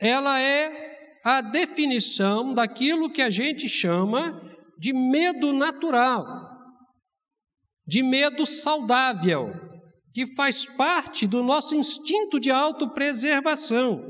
ela 0.00 0.40
é 0.40 0.90
a 1.24 1.40
definição 1.40 2.52
daquilo 2.54 3.10
que 3.10 3.22
a 3.22 3.30
gente 3.30 3.68
chama 3.68 4.40
de 4.78 4.92
medo 4.92 5.52
natural 5.52 6.50
de 7.90 8.04
medo 8.04 8.46
saudável, 8.46 9.52
que 10.14 10.24
faz 10.36 10.64
parte 10.64 11.26
do 11.26 11.42
nosso 11.42 11.74
instinto 11.74 12.38
de 12.38 12.48
autopreservação. 12.48 14.00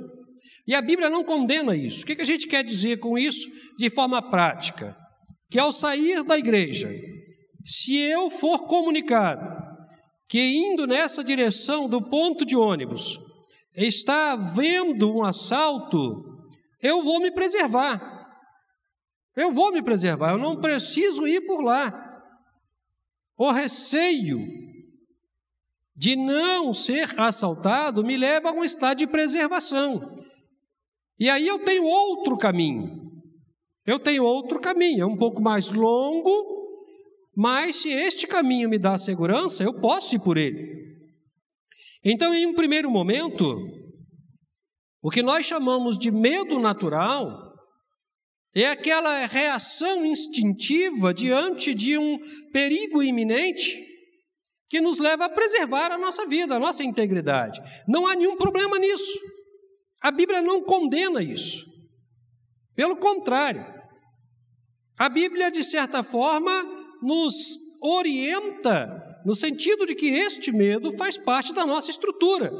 E 0.70 0.74
a 0.76 0.80
Bíblia 0.80 1.10
não 1.10 1.24
condena 1.24 1.74
isso. 1.74 2.04
O 2.04 2.06
que 2.06 2.22
a 2.22 2.24
gente 2.24 2.46
quer 2.46 2.62
dizer 2.62 3.00
com 3.00 3.18
isso 3.18 3.50
de 3.76 3.90
forma 3.90 4.22
prática? 4.22 4.96
Que 5.50 5.58
ao 5.58 5.72
sair 5.72 6.22
da 6.22 6.38
igreja, 6.38 6.88
se 7.66 7.96
eu 7.96 8.30
for 8.30 8.68
comunicado 8.68 9.44
que 10.28 10.40
indo 10.40 10.86
nessa 10.86 11.24
direção 11.24 11.88
do 11.88 12.00
ponto 12.00 12.44
de 12.44 12.56
ônibus 12.56 13.18
está 13.74 14.30
havendo 14.30 15.12
um 15.12 15.24
assalto, 15.24 16.38
eu 16.80 17.02
vou 17.02 17.18
me 17.18 17.32
preservar. 17.32 18.00
Eu 19.34 19.50
vou 19.50 19.72
me 19.72 19.82
preservar, 19.82 20.34
eu 20.34 20.38
não 20.38 20.60
preciso 20.60 21.26
ir 21.26 21.40
por 21.46 21.64
lá. 21.64 22.22
O 23.36 23.50
receio 23.50 24.38
de 25.96 26.14
não 26.14 26.72
ser 26.72 27.18
assaltado 27.18 28.04
me 28.04 28.16
leva 28.16 28.50
a 28.50 28.52
um 28.52 28.62
estado 28.62 28.98
de 28.98 29.08
preservação. 29.08 30.29
E 31.20 31.28
aí 31.28 31.46
eu 31.46 31.62
tenho 31.62 31.84
outro 31.84 32.38
caminho. 32.38 32.98
Eu 33.86 33.98
tenho 33.98 34.24
outro 34.24 34.58
caminho, 34.58 35.02
é 35.02 35.06
um 35.06 35.16
pouco 35.16 35.42
mais 35.42 35.68
longo, 35.68 36.46
mas 37.36 37.76
se 37.76 37.90
este 37.90 38.26
caminho 38.26 38.68
me 38.68 38.78
dá 38.78 38.96
segurança, 38.96 39.62
eu 39.62 39.78
posso 39.80 40.14
ir 40.14 40.20
por 40.20 40.38
ele. 40.38 40.80
Então, 42.02 42.32
em 42.32 42.46
um 42.46 42.54
primeiro 42.54 42.90
momento, 42.90 43.56
o 45.02 45.10
que 45.10 45.22
nós 45.22 45.44
chamamos 45.44 45.98
de 45.98 46.10
medo 46.10 46.58
natural 46.58 47.50
é 48.54 48.66
aquela 48.66 49.26
reação 49.26 50.04
instintiva 50.06 51.12
diante 51.12 51.74
de 51.74 51.98
um 51.98 52.18
perigo 52.52 53.02
iminente 53.02 53.86
que 54.68 54.80
nos 54.80 54.98
leva 54.98 55.26
a 55.26 55.28
preservar 55.28 55.92
a 55.92 55.98
nossa 55.98 56.26
vida, 56.26 56.54
a 56.54 56.60
nossa 56.60 56.82
integridade. 56.82 57.60
Não 57.86 58.06
há 58.06 58.14
nenhum 58.14 58.36
problema 58.36 58.78
nisso. 58.78 59.39
A 60.00 60.10
Bíblia 60.10 60.40
não 60.40 60.62
condena 60.62 61.22
isso. 61.22 61.66
Pelo 62.74 62.96
contrário, 62.96 63.64
a 64.98 65.08
Bíblia, 65.08 65.50
de 65.50 65.62
certa 65.64 66.02
forma, 66.02 66.50
nos 67.02 67.34
orienta 67.82 69.10
no 69.24 69.34
sentido 69.34 69.84
de 69.86 69.94
que 69.94 70.08
este 70.08 70.50
medo 70.50 70.92
faz 70.92 71.18
parte 71.18 71.52
da 71.52 71.66
nossa 71.66 71.90
estrutura. 71.90 72.50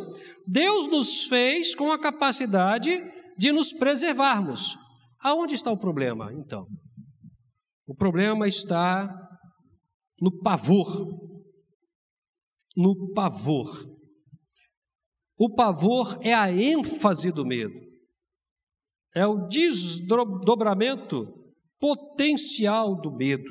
Deus 0.46 0.88
nos 0.88 1.24
fez 1.24 1.74
com 1.74 1.90
a 1.90 1.98
capacidade 1.98 3.02
de 3.36 3.52
nos 3.52 3.72
preservarmos. 3.72 4.76
Aonde 5.22 5.54
está 5.54 5.70
o 5.70 5.78
problema, 5.78 6.32
então? 6.32 6.66
O 7.86 7.94
problema 7.94 8.46
está 8.46 9.08
no 10.20 10.40
pavor. 10.40 10.88
No 12.76 13.12
pavor. 13.12 13.89
O 15.42 15.48
pavor 15.48 16.18
é 16.20 16.34
a 16.34 16.52
ênfase 16.52 17.32
do 17.32 17.46
medo, 17.46 17.80
é 19.14 19.26
o 19.26 19.48
desdobramento 19.48 21.26
potencial 21.78 23.00
do 23.00 23.10
medo. 23.10 23.50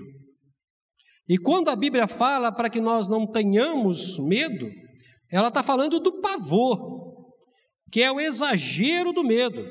E 1.28 1.36
quando 1.36 1.70
a 1.70 1.76
Bíblia 1.76 2.08
fala 2.08 2.52
para 2.52 2.70
que 2.70 2.80
nós 2.80 3.10
não 3.10 3.26
tenhamos 3.26 4.20
medo, 4.20 4.70
ela 5.32 5.48
está 5.48 5.64
falando 5.64 6.00
do 6.00 6.22
pavor, 6.22 7.34
que 7.92 8.04
é 8.04 8.12
o 8.12 8.20
exagero 8.20 9.12
do 9.12 9.24
medo, 9.24 9.66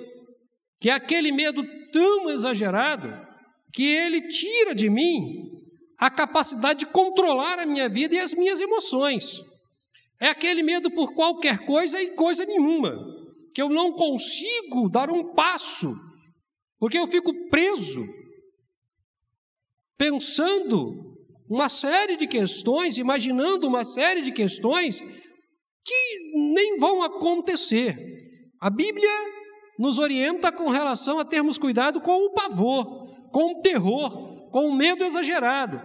que 0.80 0.90
é 0.90 0.94
aquele 0.94 1.30
medo 1.30 1.62
tão 1.92 2.28
exagerado 2.30 3.16
que 3.72 3.84
ele 3.84 4.26
tira 4.26 4.75
de 4.75 4.90
mim 4.90 5.52
a 5.96 6.10
capacidade 6.10 6.80
de 6.80 6.87
controlar 6.87 7.60
a 7.60 7.66
minha 7.66 7.88
vida 7.88 8.16
e 8.16 8.18
as 8.18 8.34
minhas 8.34 8.60
emoções. 8.60 9.40
É 10.20 10.28
aquele 10.28 10.62
medo 10.62 10.90
por 10.90 11.14
qualquer 11.14 11.64
coisa 11.64 12.00
e 12.02 12.14
coisa 12.14 12.44
nenhuma, 12.44 12.96
que 13.54 13.62
eu 13.62 13.68
não 13.68 13.92
consigo 13.92 14.88
dar 14.88 15.10
um 15.10 15.34
passo, 15.34 15.94
porque 16.78 16.98
eu 16.98 17.06
fico 17.06 17.32
preso, 17.48 18.04
pensando 19.96 21.16
uma 21.48 21.68
série 21.68 22.16
de 22.16 22.26
questões, 22.26 22.98
imaginando 22.98 23.66
uma 23.66 23.84
série 23.84 24.20
de 24.20 24.32
questões 24.32 25.00
que 25.84 26.18
nem 26.52 26.78
vão 26.78 27.02
acontecer. 27.02 27.96
A 28.60 28.68
Bíblia 28.68 29.10
nos 29.78 29.98
orienta 29.98 30.50
com 30.50 30.68
relação 30.68 31.18
a 31.18 31.25
termos 31.25 31.56
cuidado 31.56 32.00
com 32.00 32.26
o 32.26 32.32
pavor, 32.32 33.30
com 33.30 33.52
o 33.52 33.62
terror, 33.62 34.50
com 34.50 34.68
o 34.68 34.75
medo 34.75 35.04
exagerado, 35.04 35.80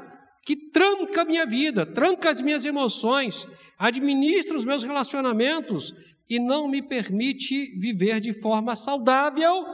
que 0.46 0.56
tranca 0.72 1.22
a 1.22 1.26
minha 1.26 1.46
vida, 1.46 1.86
tranca 1.86 2.30
as 2.30 2.42
minhas 2.42 2.66
emoções, 2.66 3.48
administra 3.78 4.58
os 4.58 4.66
meus 4.66 4.84
relacionamentos 4.84 5.94
e 6.30 6.40
não 6.40 6.68
me 6.68 6.82
permite 6.82 7.80
viver 7.80 8.20
de 8.20 8.34
forma 8.34 8.76
saudável 8.76 9.66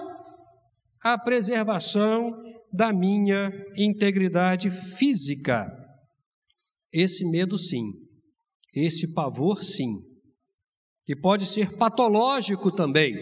a 1.01 1.17
preservação 1.17 2.43
da 2.71 2.93
minha 2.93 3.51
integridade 3.75 4.69
física. 4.69 5.71
Esse 6.91 7.25
medo, 7.25 7.57
sim, 7.57 7.91
esse 8.75 9.13
pavor, 9.13 9.63
sim, 9.63 10.03
que 11.05 11.15
pode 11.15 11.45
ser 11.45 11.77
patológico 11.77 12.71
também, 12.71 13.15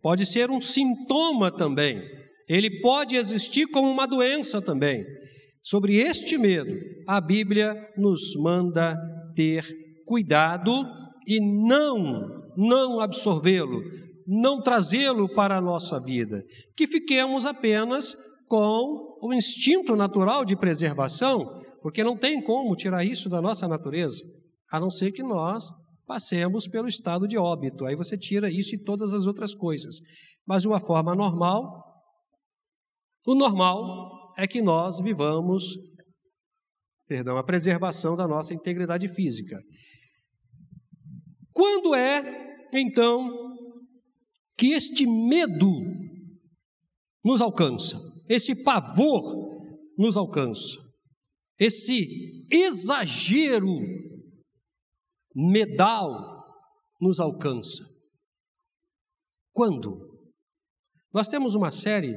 pode 0.00 0.26
ser 0.26 0.50
um 0.50 0.60
sintoma 0.60 1.50
também, 1.50 2.02
ele 2.48 2.80
pode 2.80 3.14
existir 3.14 3.66
como 3.68 3.88
uma 3.88 4.06
doença 4.06 4.60
também. 4.60 5.04
Sobre 5.62 5.96
este 5.96 6.36
medo, 6.36 6.74
a 7.06 7.20
Bíblia 7.20 7.74
nos 7.96 8.34
manda 8.36 8.96
ter 9.36 9.64
cuidado 10.04 10.84
e 11.26 11.38
não, 11.40 12.28
não 12.56 12.98
absorvê-lo, 12.98 13.80
não 14.26 14.60
trazê-lo 14.60 15.32
para 15.32 15.56
a 15.56 15.60
nossa 15.60 16.00
vida, 16.00 16.44
que 16.76 16.86
fiquemos 16.86 17.46
apenas 17.46 18.14
com 18.48 19.16
o 19.22 19.32
instinto 19.32 19.94
natural 19.94 20.44
de 20.44 20.56
preservação, 20.56 21.62
porque 21.80 22.02
não 22.02 22.16
tem 22.16 22.42
como 22.42 22.74
tirar 22.74 23.04
isso 23.04 23.28
da 23.28 23.40
nossa 23.40 23.68
natureza, 23.68 24.22
a 24.70 24.80
não 24.80 24.90
ser 24.90 25.12
que 25.12 25.22
nós 25.22 25.70
passemos 26.06 26.66
pelo 26.66 26.88
estado 26.88 27.26
de 27.26 27.38
óbito. 27.38 27.86
Aí 27.86 27.94
você 27.94 28.18
tira 28.18 28.50
isso 28.50 28.74
e 28.74 28.82
todas 28.82 29.14
as 29.14 29.26
outras 29.26 29.54
coisas. 29.54 30.00
Mas 30.46 30.62
de 30.62 30.68
uma 30.68 30.80
forma 30.80 31.14
normal, 31.14 31.82
o 33.26 33.34
normal 33.34 34.21
é 34.36 34.46
que 34.46 34.62
nós 34.62 35.00
vivamos, 35.00 35.64
perdão, 37.06 37.36
a 37.36 37.44
preservação 37.44 38.16
da 38.16 38.26
nossa 38.26 38.54
integridade 38.54 39.08
física. 39.08 39.58
Quando 41.52 41.94
é, 41.94 42.68
então, 42.74 43.28
que 44.56 44.72
este 44.72 45.06
medo 45.06 45.70
nos 47.24 47.40
alcança, 47.40 47.98
esse 48.28 48.62
pavor 48.64 49.22
nos 49.98 50.16
alcança, 50.16 50.80
esse 51.58 52.46
exagero 52.50 53.78
medal 55.34 56.42
nos 57.00 57.20
alcança? 57.20 57.84
Quando? 59.52 60.10
Nós 61.12 61.28
temos 61.28 61.54
uma 61.54 61.70
série 61.70 62.14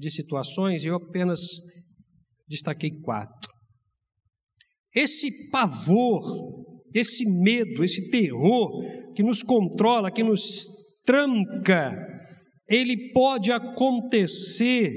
de 0.00 0.10
situações 0.10 0.82
eu 0.84 0.96
apenas 0.96 1.40
destaquei 2.48 2.90
quatro. 3.02 3.50
Esse 4.94 5.50
pavor, 5.50 6.22
esse 6.94 7.24
medo, 7.42 7.84
esse 7.84 8.10
terror 8.10 8.70
que 9.14 9.22
nos 9.22 9.42
controla, 9.42 10.10
que 10.10 10.22
nos 10.22 10.66
tranca, 11.04 11.94
ele 12.66 13.12
pode 13.12 13.52
acontecer 13.52 14.90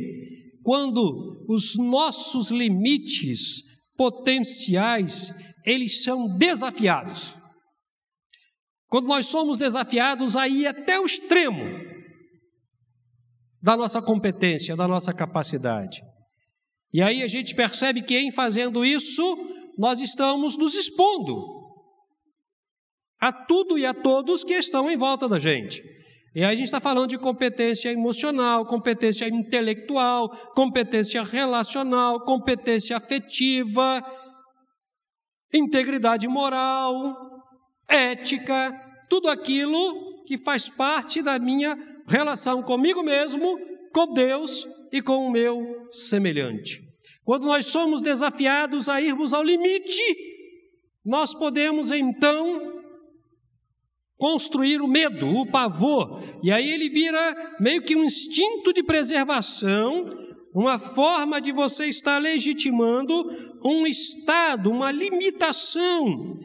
quando 0.63 1.45
os 1.49 1.75
nossos 1.75 2.49
limites 2.49 3.61
potenciais, 3.97 5.31
eles 5.65 6.01
são 6.01 6.37
desafiados. 6.37 7.37
Quando 8.87 9.07
nós 9.07 9.25
somos 9.25 9.57
desafiados 9.57 10.37
a 10.37 10.47
ir 10.47 10.65
até 10.65 10.97
o 10.99 11.05
extremo 11.05 11.92
da 13.63 13.77
nossa 13.77 14.01
competência, 14.01 14.75
da 14.75 14.85
nossa 14.85 15.13
capacidade. 15.13 16.01
E 16.93 17.01
aí 17.01 17.23
a 17.23 17.27
gente 17.27 17.55
percebe 17.55 18.01
que 18.01 18.17
em 18.17 18.29
fazendo 18.29 18.83
isso, 18.83 19.23
nós 19.79 20.01
estamos 20.01 20.57
nos 20.57 20.75
expondo 20.75 21.63
a 23.21 23.31
tudo 23.31 23.77
e 23.79 23.85
a 23.85 23.93
todos 23.93 24.43
que 24.43 24.53
estão 24.53 24.91
em 24.91 24.97
volta 24.97 25.29
da 25.29 25.39
gente. 25.39 25.81
E 26.35 26.43
aí 26.43 26.53
a 26.53 26.55
gente 26.55 26.65
está 26.65 26.81
falando 26.81 27.09
de 27.09 27.17
competência 27.17 27.89
emocional, 27.89 28.65
competência 28.65 29.29
intelectual, 29.29 30.29
competência 30.53 31.23
relacional, 31.23 32.25
competência 32.25 32.97
afetiva, 32.97 34.03
integridade 35.53 36.27
moral, 36.27 37.15
ética, 37.87 38.73
tudo 39.09 39.29
aquilo 39.29 40.12
que 40.25 40.37
faz 40.37 40.69
parte 40.69 41.21
da 41.21 41.37
minha 41.39 41.77
relação 42.07 42.61
comigo 42.61 43.03
mesmo, 43.03 43.59
com 43.93 44.13
Deus 44.13 44.67
e 44.91 45.01
com 45.01 45.27
o 45.27 45.31
meu 45.31 45.87
semelhante. 45.91 46.81
Quando 47.23 47.45
nós 47.45 47.67
somos 47.67 48.01
desafiados 48.01 48.89
a 48.89 49.01
irmos 49.01 49.33
ao 49.33 49.43
limite, 49.43 50.01
nós 51.05 51.33
podemos 51.33 51.91
então 51.91 52.73
construir 54.17 54.81
o 54.81 54.87
medo, 54.87 55.27
o 55.27 55.45
pavor, 55.45 56.21
e 56.41 56.51
aí 56.51 56.69
ele 56.69 56.89
vira 56.89 57.55
meio 57.59 57.81
que 57.81 57.95
um 57.95 58.03
instinto 58.03 58.71
de 58.71 58.83
preservação, 58.83 60.05
uma 60.53 60.77
forma 60.77 61.41
de 61.41 61.51
você 61.51 61.87
estar 61.87 62.19
legitimando 62.19 63.25
um 63.63 63.85
estado, 63.85 64.69
uma 64.69 64.91
limitação 64.91 66.39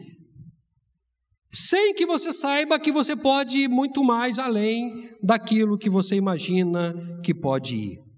sem 1.51 1.93
que 1.95 2.05
você 2.05 2.31
saiba 2.31 2.79
que 2.79 2.91
você 2.91 3.15
pode 3.15 3.59
ir 3.59 3.67
muito 3.67 4.03
mais 4.03 4.37
além 4.37 5.09
daquilo 5.21 5.77
que 5.77 5.89
você 5.89 6.15
imagina 6.15 6.93
que 7.23 7.33
pode 7.33 7.75
ir. 7.75 8.09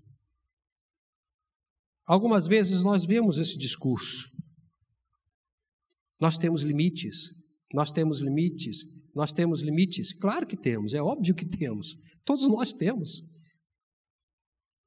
Algumas 2.06 2.46
vezes 2.46 2.84
nós 2.84 3.06
vemos 3.06 3.38
esse 3.38 3.58
discurso. 3.58 4.30
Nós 6.20 6.38
temos 6.38 6.62
limites, 6.62 7.30
nós 7.74 7.89
temos 7.89 8.20
limites, 8.20 8.80
nós 9.15 9.32
temos 9.32 9.62
limites. 9.62 10.13
Claro 10.20 10.46
que 10.46 10.58
temos, 10.58 10.94
é 10.94 11.02
óbvio 11.02 11.34
que 11.34 11.48
temos. 11.48 11.96
Todos 12.26 12.50
nós 12.50 12.74
temos. 12.74 13.22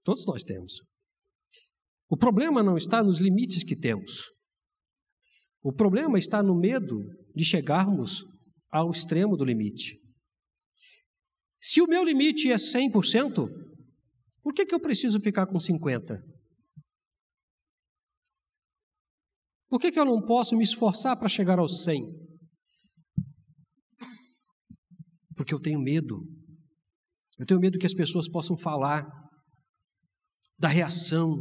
Todos 0.04 0.26
nós 0.26 0.42
temos. 0.42 0.80
O 2.11 2.16
problema 2.16 2.62
não 2.62 2.76
está 2.76 3.02
nos 3.02 3.18
limites 3.18 3.64
que 3.64 3.74
temos. 3.74 4.30
O 5.62 5.72
problema 5.72 6.18
está 6.18 6.42
no 6.42 6.54
medo 6.54 7.02
de 7.35 7.42
chegarmos 7.42 8.33
ao 8.74 8.90
extremo 8.90 9.37
do 9.37 9.44
limite. 9.44 10.00
Se 11.60 11.80
o 11.80 11.87
meu 11.87 12.04
limite 12.04 12.50
é 12.50 12.56
100%, 12.56 13.48
por 14.42 14.52
que, 14.52 14.66
que 14.66 14.74
eu 14.74 14.80
preciso 14.80 15.20
ficar 15.20 15.46
com 15.46 15.58
50%? 15.58 16.20
Por 19.70 19.80
que, 19.80 19.92
que 19.92 19.98
eu 19.98 20.04
não 20.04 20.20
posso 20.20 20.56
me 20.56 20.64
esforçar 20.64 21.16
para 21.16 21.28
chegar 21.28 21.58
aos 21.58 21.87
100%? 21.87 22.02
Porque 25.37 25.54
eu 25.54 25.60
tenho 25.60 25.80
medo. 25.80 26.20
Eu 27.38 27.46
tenho 27.46 27.60
medo 27.60 27.78
que 27.78 27.87
as 27.87 27.94
pessoas 27.94 28.28
possam 28.28 28.56
falar 28.56 29.04
da 30.58 30.68
reação, 30.68 31.34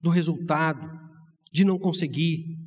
do 0.00 0.10
resultado, 0.10 0.88
de 1.52 1.64
não 1.64 1.78
conseguir. 1.78 2.57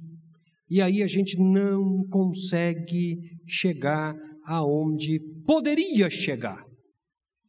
E 0.71 0.81
aí 0.81 1.03
a 1.03 1.07
gente 1.07 1.37
não 1.37 2.07
consegue 2.07 3.19
chegar 3.45 4.15
aonde 4.45 5.19
poderia 5.45 6.09
chegar. 6.09 6.65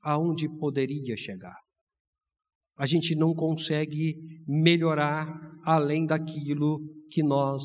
Aonde 0.03 0.49
poderia 0.59 1.17
chegar. 1.17 1.57
A 2.77 2.85
gente 2.85 3.15
não 3.15 3.33
consegue 3.33 4.17
melhorar 4.45 5.29
além 5.65 6.05
daquilo 6.05 6.81
que 7.13 7.23
nós 7.23 7.63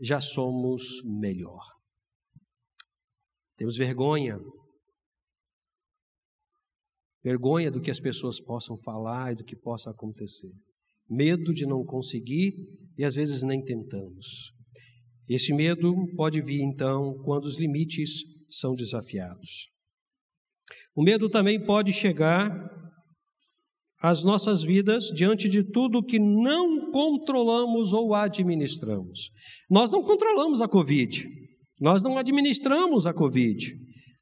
já 0.00 0.22
somos 0.22 1.02
melhor. 1.04 1.60
Temos 3.58 3.76
vergonha. 3.76 4.38
Vergonha 7.22 7.70
do 7.70 7.82
que 7.82 7.90
as 7.90 8.00
pessoas 8.00 8.40
possam 8.40 8.74
falar 8.78 9.32
e 9.32 9.36
do 9.36 9.44
que 9.44 9.54
possa 9.54 9.90
acontecer. 9.90 10.54
Medo 11.06 11.52
de 11.52 11.66
não 11.66 11.84
conseguir 11.84 12.54
e 12.96 13.04
às 13.04 13.14
vezes 13.14 13.42
nem 13.42 13.62
tentamos. 13.62 14.56
Esse 15.28 15.52
medo 15.52 15.94
pode 16.16 16.40
vir, 16.40 16.62
então, 16.62 17.12
quando 17.22 17.44
os 17.44 17.58
limites 17.58 18.22
são 18.48 18.74
desafiados. 18.74 19.68
O 20.96 21.02
medo 21.02 21.28
também 21.28 21.62
pode 21.62 21.92
chegar 21.92 22.50
às 24.00 24.24
nossas 24.24 24.62
vidas 24.62 25.04
diante 25.14 25.48
de 25.48 25.62
tudo 25.62 26.02
que 26.02 26.18
não 26.18 26.90
controlamos 26.90 27.92
ou 27.92 28.14
administramos. 28.14 29.30
Nós 29.68 29.90
não 29.90 30.02
controlamos 30.02 30.62
a 30.62 30.68
Covid, 30.68 31.28
nós 31.78 32.02
não 32.02 32.16
administramos 32.16 33.06
a 33.06 33.12
Covid. 33.12 33.74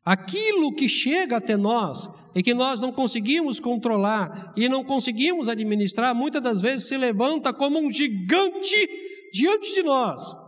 Aquilo 0.04 0.74
que 0.74 0.88
chega 0.88 1.36
até 1.36 1.56
nós 1.56 2.08
e 2.34 2.42
que 2.42 2.54
nós 2.54 2.80
não 2.80 2.92
conseguimos 2.92 3.60
controlar 3.60 4.52
e 4.56 4.68
não 4.68 4.84
conseguimos 4.84 5.48
administrar, 5.48 6.14
muitas 6.14 6.42
das 6.42 6.60
vezes 6.60 6.88
se 6.88 6.96
levanta 6.96 7.52
como 7.52 7.78
um 7.78 7.90
gigante 7.90 8.88
diante 9.32 9.74
de 9.74 9.82
nós 9.82 10.45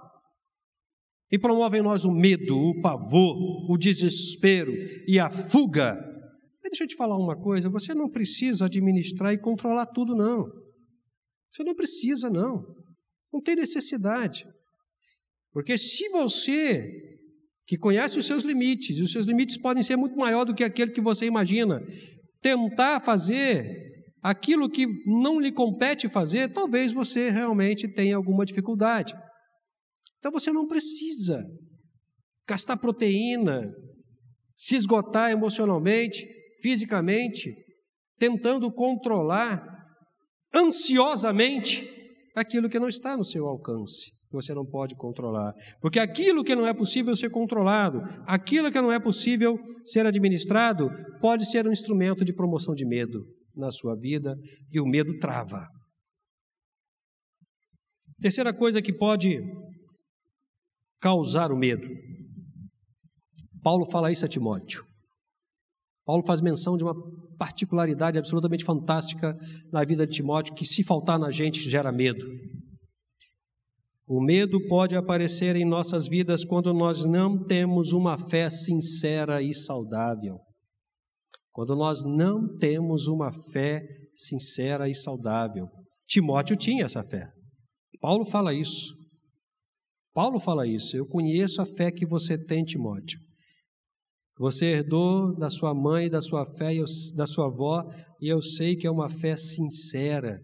e 1.30 1.38
promove 1.38 1.78
em 1.78 1.82
nós 1.82 2.04
o 2.04 2.10
medo, 2.10 2.56
o 2.56 2.80
pavor, 2.80 3.70
o 3.70 3.76
desespero 3.76 4.72
e 5.06 5.18
a 5.18 5.30
fuga 5.30 5.94
Mas 6.62 6.70
deixa 6.70 6.84
eu 6.84 6.88
te 6.88 6.96
falar 6.96 7.16
uma 7.16 7.36
coisa: 7.36 7.68
você 7.68 7.94
não 7.94 8.08
precisa 8.08 8.66
administrar 8.66 9.32
e 9.32 9.38
controlar 9.38 9.86
tudo, 9.86 10.14
não. 10.14 10.46
Você 11.50 11.62
não 11.64 11.74
precisa, 11.74 12.30
não. 12.30 12.64
Não 13.32 13.42
tem 13.42 13.56
necessidade. 13.56 14.46
Porque 15.52 15.76
se 15.78 16.08
você, 16.10 16.90
que 17.66 17.76
conhece 17.76 18.18
os 18.18 18.26
seus 18.26 18.42
limites, 18.42 18.96
e 18.98 19.02
os 19.02 19.12
seus 19.12 19.26
limites 19.26 19.56
podem 19.56 19.82
ser 19.82 19.96
muito 19.96 20.16
maior 20.16 20.44
do 20.44 20.54
que 20.54 20.64
aquele 20.64 20.92
que 20.92 21.00
você 21.00 21.26
imagina, 21.26 21.82
tentar 22.40 23.00
fazer 23.00 23.88
aquilo 24.22 24.70
que 24.70 24.86
não 25.06 25.40
lhe 25.40 25.52
compete 25.52 26.08
fazer, 26.08 26.52
talvez 26.52 26.92
você 26.92 27.30
realmente 27.30 27.88
tenha 27.88 28.16
alguma 28.16 28.44
dificuldade. 28.44 29.14
Então 30.18 30.32
você 30.32 30.52
não 30.52 30.66
precisa 30.66 31.44
gastar 32.46 32.76
proteína, 32.76 33.72
se 34.56 34.74
esgotar 34.74 35.30
emocionalmente, 35.30 36.26
fisicamente, 36.60 37.54
tentando 38.18 38.72
controlar 38.72 39.62
ansiosamente 40.52 41.88
aquilo 42.34 42.68
que 42.68 42.78
não 42.78 42.88
está 42.88 43.16
no 43.16 43.24
seu 43.24 43.46
alcance, 43.46 44.10
que 44.28 44.32
você 44.32 44.52
não 44.54 44.64
pode 44.66 44.96
controlar. 44.96 45.52
Porque 45.80 46.00
aquilo 46.00 46.42
que 46.42 46.56
não 46.56 46.66
é 46.66 46.74
possível 46.74 47.14
ser 47.14 47.30
controlado, 47.30 48.00
aquilo 48.26 48.72
que 48.72 48.80
não 48.80 48.90
é 48.90 48.98
possível 48.98 49.58
ser 49.84 50.06
administrado, 50.06 50.88
pode 51.20 51.48
ser 51.48 51.66
um 51.66 51.72
instrumento 51.72 52.24
de 52.24 52.34
promoção 52.34 52.74
de 52.74 52.86
medo 52.86 53.24
na 53.56 53.70
sua 53.70 53.94
vida 53.96 54.36
e 54.72 54.80
o 54.80 54.86
medo 54.86 55.16
trava. 55.18 55.68
Terceira 58.20 58.52
coisa 58.52 58.82
que 58.82 58.92
pode 58.92 59.40
causar 61.00 61.52
o 61.52 61.56
medo. 61.56 61.88
Paulo 63.62 63.84
fala 63.86 64.10
isso 64.10 64.24
a 64.24 64.28
Timóteo. 64.28 64.84
Paulo 66.04 66.24
faz 66.26 66.40
menção 66.40 66.76
de 66.76 66.84
uma 66.84 66.94
particularidade 67.36 68.18
absolutamente 68.18 68.64
fantástica 68.64 69.36
na 69.70 69.84
vida 69.84 70.06
de 70.06 70.14
Timóteo, 70.14 70.54
que 70.54 70.64
se 70.64 70.82
faltar 70.82 71.18
na 71.18 71.30
gente 71.30 71.68
gera 71.68 71.92
medo. 71.92 72.26
O 74.06 74.22
medo 74.22 74.58
pode 74.68 74.96
aparecer 74.96 75.54
em 75.54 75.66
nossas 75.66 76.08
vidas 76.08 76.46
quando 76.46 76.72
nós 76.72 77.04
não 77.04 77.44
temos 77.44 77.92
uma 77.92 78.16
fé 78.16 78.48
sincera 78.48 79.42
e 79.42 79.52
saudável. 79.52 80.38
Quando 81.52 81.76
nós 81.76 82.06
não 82.06 82.56
temos 82.56 83.06
uma 83.06 83.30
fé 83.30 83.86
sincera 84.16 84.88
e 84.88 84.94
saudável. 84.94 85.68
Timóteo 86.08 86.56
tinha 86.56 86.86
essa 86.86 87.02
fé. 87.02 87.28
Paulo 88.00 88.24
fala 88.24 88.54
isso. 88.54 88.97
Paulo 90.18 90.40
fala 90.40 90.66
isso. 90.66 90.96
Eu 90.96 91.06
conheço 91.06 91.62
a 91.62 91.64
fé 91.64 91.92
que 91.92 92.04
você 92.04 92.36
tem, 92.36 92.64
Timóteo. 92.64 93.20
Você 94.36 94.64
herdou 94.66 95.32
da 95.38 95.48
sua 95.48 95.72
mãe, 95.72 96.10
da 96.10 96.20
sua 96.20 96.44
fé, 96.44 96.74
da 97.16 97.24
sua 97.24 97.46
avó, 97.46 97.88
e 98.20 98.26
eu 98.26 98.42
sei 98.42 98.74
que 98.74 98.84
é 98.84 98.90
uma 98.90 99.08
fé 99.08 99.36
sincera, 99.36 100.40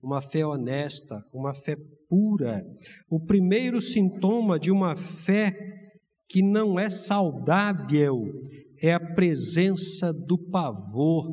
uma 0.00 0.20
fé 0.20 0.46
honesta, 0.46 1.20
uma 1.34 1.52
fé 1.52 1.74
pura. 2.08 2.62
O 3.10 3.18
primeiro 3.18 3.80
sintoma 3.80 4.60
de 4.60 4.70
uma 4.70 4.94
fé 4.94 5.50
que 6.28 6.40
não 6.40 6.78
é 6.78 6.88
saudável 6.88 8.32
é 8.80 8.92
a 8.92 9.00
presença 9.00 10.12
do 10.28 10.38
pavor, 10.38 11.26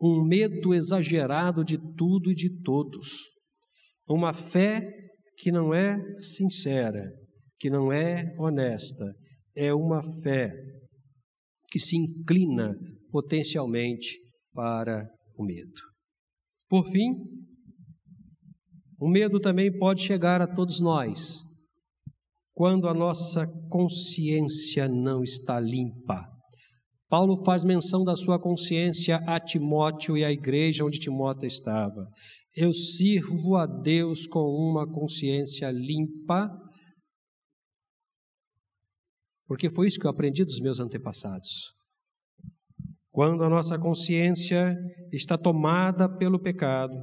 um 0.00 0.24
medo 0.26 0.72
exagerado 0.72 1.62
de 1.62 1.76
tudo 1.98 2.30
e 2.30 2.34
de 2.34 2.48
todos. 2.62 3.10
Uma 4.08 4.32
fé 4.32 5.05
que 5.36 5.52
não 5.52 5.74
é 5.74 5.98
sincera, 6.20 7.12
que 7.58 7.70
não 7.70 7.92
é 7.92 8.34
honesta, 8.38 9.14
é 9.54 9.72
uma 9.72 10.02
fé 10.22 10.52
que 11.70 11.78
se 11.78 11.96
inclina 11.96 12.74
potencialmente 13.10 14.18
para 14.52 15.08
o 15.36 15.44
medo. 15.44 15.80
Por 16.68 16.84
fim, 16.86 17.14
o 18.98 19.08
medo 19.08 19.38
também 19.38 19.76
pode 19.76 20.02
chegar 20.02 20.40
a 20.40 20.46
todos 20.46 20.80
nós 20.80 21.46
quando 22.54 22.88
a 22.88 22.94
nossa 22.94 23.46
consciência 23.68 24.88
não 24.88 25.22
está 25.22 25.60
limpa. 25.60 26.26
Paulo 27.08 27.44
faz 27.44 27.62
menção 27.62 28.02
da 28.02 28.16
sua 28.16 28.40
consciência 28.40 29.18
a 29.26 29.38
Timóteo 29.38 30.16
e 30.16 30.24
à 30.24 30.32
igreja 30.32 30.84
onde 30.84 30.98
Timóteo 30.98 31.46
estava. 31.46 32.08
Eu 32.56 32.72
sirvo 32.72 33.56
a 33.56 33.66
Deus 33.66 34.26
com 34.26 34.40
uma 34.40 34.90
consciência 34.90 35.70
limpa 35.70 36.50
porque 39.46 39.70
foi 39.70 39.86
isso 39.86 39.98
que 39.98 40.06
eu 40.06 40.10
aprendi 40.10 40.44
dos 40.44 40.60
meus 40.60 40.80
antepassados. 40.80 41.72
Quando 43.10 43.44
a 43.44 43.48
nossa 43.48 43.78
consciência 43.78 44.76
está 45.12 45.38
tomada 45.38 46.08
pelo 46.18 46.40
pecado, 46.40 46.94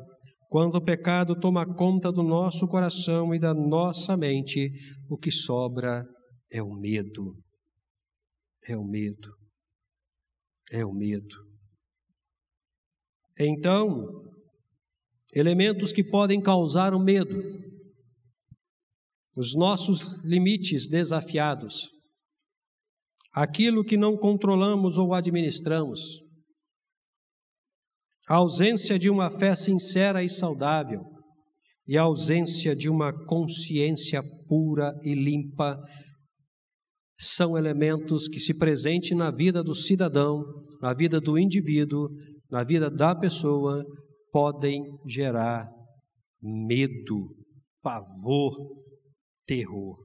quando 0.49 0.75
o 0.75 0.83
pecado 0.83 1.39
toma 1.39 1.65
conta 1.65 2.11
do 2.11 2.21
nosso 2.21 2.67
coração 2.67 3.33
e 3.33 3.39
da 3.39 3.53
nossa 3.53 4.15
mente, 4.15 4.71
o 5.09 5.17
que 5.17 5.31
sobra 5.31 6.05
é 6.51 6.61
o 6.61 6.75
medo. 6.75 7.33
É 8.67 8.77
o 8.77 8.83
medo. 8.83 9.33
É 10.69 10.85
o 10.85 10.93
medo. 10.93 11.35
Então, 13.39 14.05
elementos 15.33 15.91
que 15.91 16.03
podem 16.03 16.41
causar 16.41 16.93
o 16.93 16.99
medo, 16.99 17.41
os 19.35 19.55
nossos 19.55 20.23
limites 20.23 20.87
desafiados, 20.87 21.89
aquilo 23.33 23.83
que 23.83 23.97
não 23.97 24.15
controlamos 24.15 24.97
ou 24.97 25.13
administramos, 25.13 26.21
a 28.27 28.35
ausência 28.35 28.97
de 28.97 29.09
uma 29.09 29.29
fé 29.29 29.55
sincera 29.55 30.23
e 30.23 30.29
saudável 30.29 31.01
e 31.85 31.97
a 31.97 32.03
ausência 32.03 32.75
de 32.75 32.87
uma 32.89 33.11
consciência 33.25 34.23
pura 34.47 34.93
e 35.03 35.13
limpa 35.13 35.77
são 37.19 37.57
elementos 37.57 38.27
que 38.27 38.39
se 38.39 38.57
presentem 38.57 39.17
na 39.17 39.31
vida 39.31 39.63
do 39.63 39.75
cidadão, 39.75 40.43
na 40.81 40.93
vida 40.93 41.19
do 41.19 41.37
indivíduo, 41.37 42.09
na 42.49 42.63
vida 42.63 42.89
da 42.89 43.15
pessoa, 43.15 43.83
podem 44.33 44.99
gerar 45.05 45.69
medo, 46.41 47.37
pavor, 47.83 48.83
terror. 49.45 50.03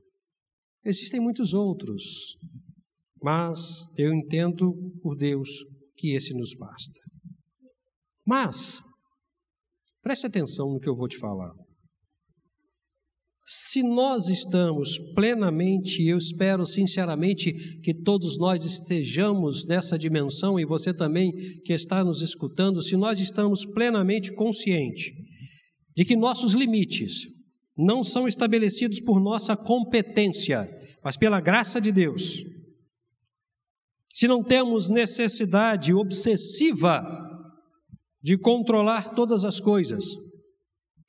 Existem 0.84 1.18
muitos 1.18 1.54
outros, 1.54 2.36
mas 3.22 3.88
eu 3.96 4.12
entendo 4.12 4.74
por 5.02 5.16
Deus 5.16 5.48
que 5.96 6.14
esse 6.14 6.34
nos 6.34 6.54
basta. 6.54 7.00
Mas, 8.22 8.82
preste 10.02 10.26
atenção 10.26 10.74
no 10.74 10.78
que 10.78 10.88
eu 10.88 10.94
vou 10.94 11.08
te 11.08 11.16
falar. 11.16 11.54
Se 13.50 13.82
nós 13.82 14.28
estamos 14.28 14.98
plenamente, 15.14 16.06
eu 16.06 16.18
espero 16.18 16.66
sinceramente 16.66 17.80
que 17.80 17.94
todos 17.94 18.36
nós 18.36 18.62
estejamos 18.66 19.64
nessa 19.64 19.98
dimensão, 19.98 20.60
e 20.60 20.66
você 20.66 20.92
também 20.92 21.32
que 21.64 21.72
está 21.72 22.04
nos 22.04 22.20
escutando, 22.20 22.82
se 22.82 22.94
nós 22.94 23.18
estamos 23.18 23.64
plenamente 23.64 24.34
conscientes 24.34 25.14
de 25.96 26.04
que 26.04 26.14
nossos 26.14 26.52
limites 26.52 27.22
não 27.74 28.04
são 28.04 28.28
estabelecidos 28.28 29.00
por 29.00 29.18
nossa 29.18 29.56
competência, 29.56 30.68
mas 31.02 31.16
pela 31.16 31.40
graça 31.40 31.80
de 31.80 31.90
Deus, 31.90 32.42
se 34.12 34.28
não 34.28 34.42
temos 34.42 34.90
necessidade 34.90 35.94
obsessiva 35.94 37.02
de 38.22 38.36
controlar 38.36 39.14
todas 39.14 39.42
as 39.42 39.58
coisas, 39.58 40.27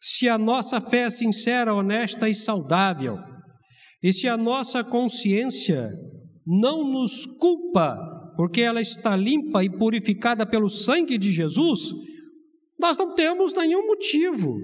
se 0.01 0.29
a 0.29 0.38
nossa 0.38 0.79
fé 0.79 1.01
é 1.01 1.09
sincera, 1.09 1.73
honesta 1.73 2.29
e 2.29 2.35
saudável, 2.35 3.17
e 4.01 4.13
se 4.13 4.27
a 4.27 4.38
nossa 4.38 4.83
consciência 4.83 5.91
não 6.45 6.89
nos 6.89 7.25
culpa, 7.25 7.97
porque 8.38 8.62
ela 8.62 8.79
está 8.81 9.15
limpa 9.15 9.63
e 9.63 9.69
purificada 9.69 10.45
pelo 10.45 10.69
sangue 10.69 11.17
de 11.17 11.31
Jesus, 11.31 11.91
nós 12.79 12.97
não 12.97 13.13
temos 13.13 13.53
nenhum 13.53 13.85
motivo 13.85 14.57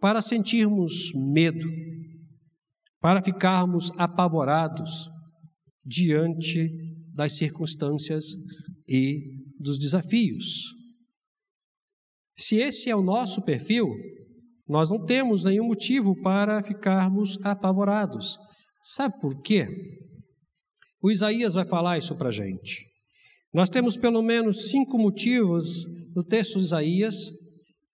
para 0.00 0.20
sentirmos 0.20 1.12
medo, 1.32 1.68
para 3.00 3.22
ficarmos 3.22 3.92
apavorados 3.96 5.08
diante 5.84 6.70
das 7.14 7.34
circunstâncias 7.34 8.24
e 8.88 9.20
dos 9.60 9.78
desafios. 9.78 10.74
Se 12.36 12.56
esse 12.56 12.90
é 12.90 12.96
o 12.96 13.02
nosso 13.02 13.42
perfil, 13.42 13.86
nós 14.72 14.90
não 14.90 15.04
temos 15.04 15.44
nenhum 15.44 15.66
motivo 15.66 16.18
para 16.22 16.62
ficarmos 16.62 17.36
apavorados. 17.44 18.38
Sabe 18.82 19.20
por 19.20 19.42
quê? 19.42 19.68
O 21.02 21.10
Isaías 21.10 21.52
vai 21.52 21.66
falar 21.66 21.98
isso 21.98 22.16
para 22.16 22.30
a 22.30 22.32
gente. 22.32 22.86
Nós 23.52 23.68
temos 23.68 23.98
pelo 23.98 24.22
menos 24.22 24.70
cinco 24.70 24.96
motivos 24.96 25.84
no 26.16 26.24
texto 26.24 26.58
de 26.58 26.64
Isaías 26.64 27.28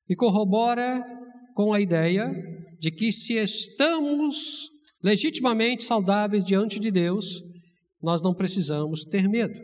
e 0.08 0.14
corrobora 0.14 1.04
com 1.56 1.72
a 1.72 1.80
ideia 1.80 2.32
de 2.78 2.92
que 2.92 3.10
se 3.10 3.34
estamos 3.34 4.68
legitimamente 5.02 5.82
saudáveis 5.82 6.44
diante 6.44 6.78
de 6.78 6.92
Deus, 6.92 7.42
nós 8.00 8.22
não 8.22 8.32
precisamos 8.32 9.02
ter 9.02 9.28
medo. 9.28 9.58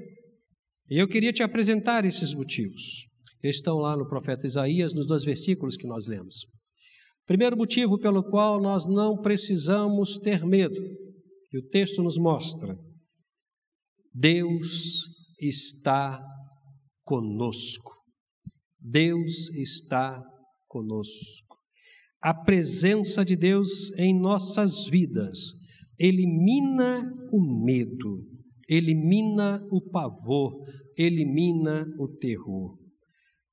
E 0.90 0.98
eu 0.98 1.06
queria 1.06 1.32
te 1.32 1.44
apresentar 1.44 2.04
esses 2.04 2.34
motivos. 2.34 3.04
Estão 3.40 3.76
lá 3.76 3.96
no 3.96 4.08
profeta 4.08 4.48
Isaías, 4.48 4.92
nos 4.92 5.06
dois 5.06 5.24
versículos 5.24 5.76
que 5.76 5.86
nós 5.86 6.08
lemos. 6.08 6.44
Primeiro 7.26 7.56
motivo 7.56 7.98
pelo 7.98 8.22
qual 8.22 8.60
nós 8.60 8.86
não 8.86 9.20
precisamos 9.20 10.18
ter 10.18 10.44
medo, 10.44 10.80
e 11.52 11.58
o 11.58 11.68
texto 11.68 12.02
nos 12.02 12.18
mostra: 12.18 12.78
Deus 14.12 15.08
está 15.40 16.22
conosco. 17.02 17.92
Deus 18.78 19.48
está 19.50 20.22
conosco. 20.68 21.56
A 22.20 22.34
presença 22.34 23.24
de 23.24 23.36
Deus 23.36 23.90
em 23.98 24.18
nossas 24.18 24.86
vidas 24.86 25.52
elimina 25.98 27.00
o 27.32 27.64
medo, 27.64 28.26
elimina 28.68 29.66
o 29.70 29.80
pavor, 29.90 30.52
elimina 30.98 31.86
o 31.98 32.08
terror. 32.08 32.78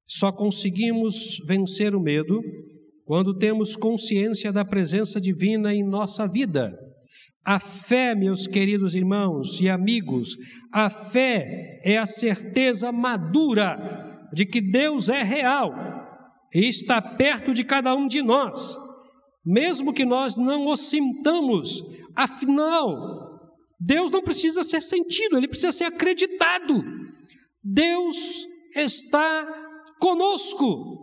Só 0.08 0.32
conseguimos 0.32 1.38
vencer 1.48 1.96
o 1.96 2.02
medo 2.02 2.42
quando 3.06 3.38
temos 3.38 3.76
consciência 3.76 4.52
da 4.52 4.64
presença 4.64 5.20
divina 5.20 5.74
em 5.74 5.84
nossa 5.84 6.28
vida. 6.28 6.78
A 7.44 7.60
fé, 7.60 8.14
meus 8.14 8.46
queridos 8.46 8.94
irmãos 8.94 9.60
e 9.60 9.68
amigos, 9.68 10.38
a 10.72 10.90
fé 10.90 11.82
é 11.84 11.98
a 11.98 12.06
certeza 12.06 12.92
madura 12.92 14.30
de 14.32 14.46
que 14.46 14.62
Deus 14.62 15.10
é 15.10 15.24
real 15.24 15.74
e 16.54 16.68
está 16.68 17.02
perto 17.02 17.54
de 17.54 17.64
cada 17.64 17.96
um 17.96 18.08
de 18.08 18.22
nós, 18.22 18.76
mesmo 19.46 19.94
que 19.94 20.06
nós 20.06 20.38
não 20.38 20.68
o 20.68 20.78
sintamos. 20.78 21.82
Afinal, 22.16 23.32
Deus 23.80 24.12
não 24.12 24.22
precisa 24.22 24.64
ser 24.64 24.82
sentido, 24.82 25.38
ele 25.38 25.48
precisa 25.48 25.72
ser 25.72 25.86
acreditado. 25.86 26.84
Deus 27.64 28.46
está 28.76 29.48
conosco. 30.00 31.01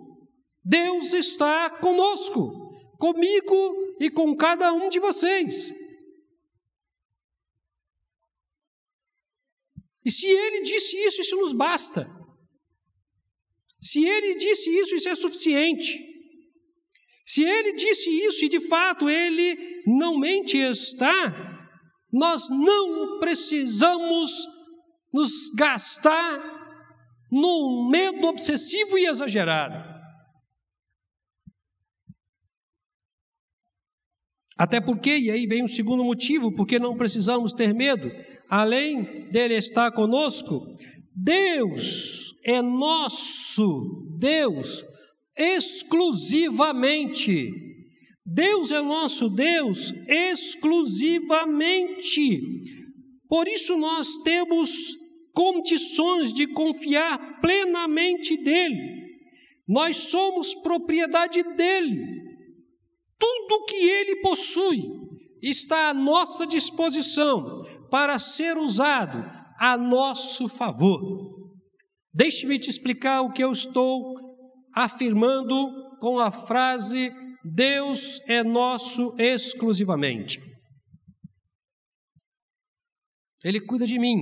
Deus 0.64 1.12
está 1.12 1.70
conosco, 1.70 2.96
comigo 2.98 3.96
e 4.00 4.10
com 4.10 4.36
cada 4.36 4.72
um 4.72 4.88
de 4.88 4.98
vocês. 5.00 5.72
E 10.04 10.10
se 10.10 10.26
ele 10.26 10.62
disse 10.62 10.96
isso, 10.96 11.20
isso 11.20 11.36
nos 11.36 11.52
basta. 11.52 12.06
Se 13.80 14.04
ele 14.04 14.36
disse 14.36 14.70
isso, 14.70 14.94
isso 14.96 15.08
é 15.08 15.14
suficiente. 15.14 15.98
Se 17.26 17.42
ele 17.44 17.74
disse 17.74 18.08
isso 18.08 18.44
e 18.44 18.48
de 18.48 18.58
fato 18.58 19.08
ele 19.08 19.82
não 19.86 20.18
mente 20.18 20.56
está, 20.56 21.58
nós 22.10 22.48
não 22.48 23.18
precisamos 23.18 24.32
nos 25.12 25.50
gastar 25.54 26.58
num 27.30 27.88
medo 27.90 28.26
obsessivo 28.26 28.98
e 28.98 29.06
exagerado. 29.06 29.97
Até 34.58 34.80
porque, 34.80 35.16
e 35.16 35.30
aí 35.30 35.46
vem 35.46 35.62
um 35.62 35.68
segundo 35.68 36.04
motivo, 36.04 36.52
porque 36.52 36.80
não 36.80 36.96
precisamos 36.96 37.52
ter 37.52 37.72
medo, 37.72 38.10
além 38.50 39.28
dele 39.30 39.54
estar 39.54 39.92
conosco, 39.92 40.60
Deus 41.14 42.32
é 42.44 42.60
nosso 42.60 44.16
Deus 44.18 44.84
exclusivamente. 45.36 47.52
Deus 48.26 48.72
é 48.72 48.82
nosso 48.82 49.28
Deus 49.28 49.94
exclusivamente. 50.08 52.40
Por 53.28 53.46
isso 53.46 53.78
nós 53.78 54.08
temos 54.24 54.72
condições 55.32 56.32
de 56.32 56.48
confiar 56.48 57.40
plenamente 57.40 58.36
dele. 58.42 59.06
Nós 59.68 59.96
somos 59.96 60.52
propriedade 60.56 61.44
dele. 61.54 62.17
Tudo 63.18 63.64
que 63.66 63.76
ele 63.76 64.20
possui 64.20 64.82
está 65.42 65.90
à 65.90 65.94
nossa 65.94 66.46
disposição 66.46 67.64
para 67.90 68.18
ser 68.18 68.56
usado 68.56 69.18
a 69.58 69.76
nosso 69.76 70.48
favor. 70.48 71.00
Deixe-me 72.12 72.58
te 72.58 72.70
explicar 72.70 73.22
o 73.22 73.32
que 73.32 73.42
eu 73.42 73.52
estou 73.52 74.14
afirmando 74.74 75.98
com 76.00 76.18
a 76.18 76.30
frase 76.30 77.10
Deus 77.44 78.20
é 78.28 78.42
nosso 78.42 79.14
exclusivamente. 79.18 80.38
Ele 83.44 83.60
cuida 83.60 83.86
de 83.86 83.98
mim. 83.98 84.18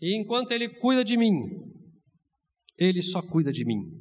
E 0.00 0.16
enquanto 0.16 0.52
ele 0.52 0.68
cuida 0.78 1.04
de 1.04 1.16
mim, 1.16 1.32
ele 2.78 3.02
só 3.02 3.20
cuida 3.20 3.52
de 3.52 3.64
mim. 3.64 3.99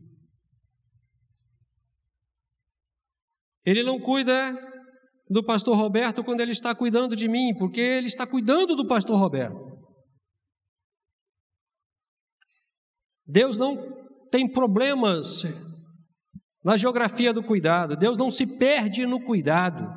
Ele 3.70 3.84
não 3.84 4.00
cuida 4.00 4.34
do 5.30 5.44
pastor 5.44 5.78
Roberto 5.78 6.24
quando 6.24 6.40
ele 6.40 6.52
está 6.52 6.74
cuidando 6.74 7.16
de 7.16 7.28
mim, 7.28 7.54
porque 7.56 7.80
ele 7.80 8.08
está 8.08 8.26
cuidando 8.26 8.76
do 8.76 8.88
pastor 8.88 9.16
Roberto. 9.20 9.60
Deus 13.28 13.60
não 13.60 13.78
tem 14.32 14.52
problemas 14.52 15.44
na 16.66 16.76
geografia 16.78 17.32
do 17.32 17.44
cuidado, 17.44 17.96
Deus 17.96 18.18
não 18.18 18.32
se 18.32 18.58
perde 18.58 19.06
no 19.06 19.24
cuidado. 19.24 19.88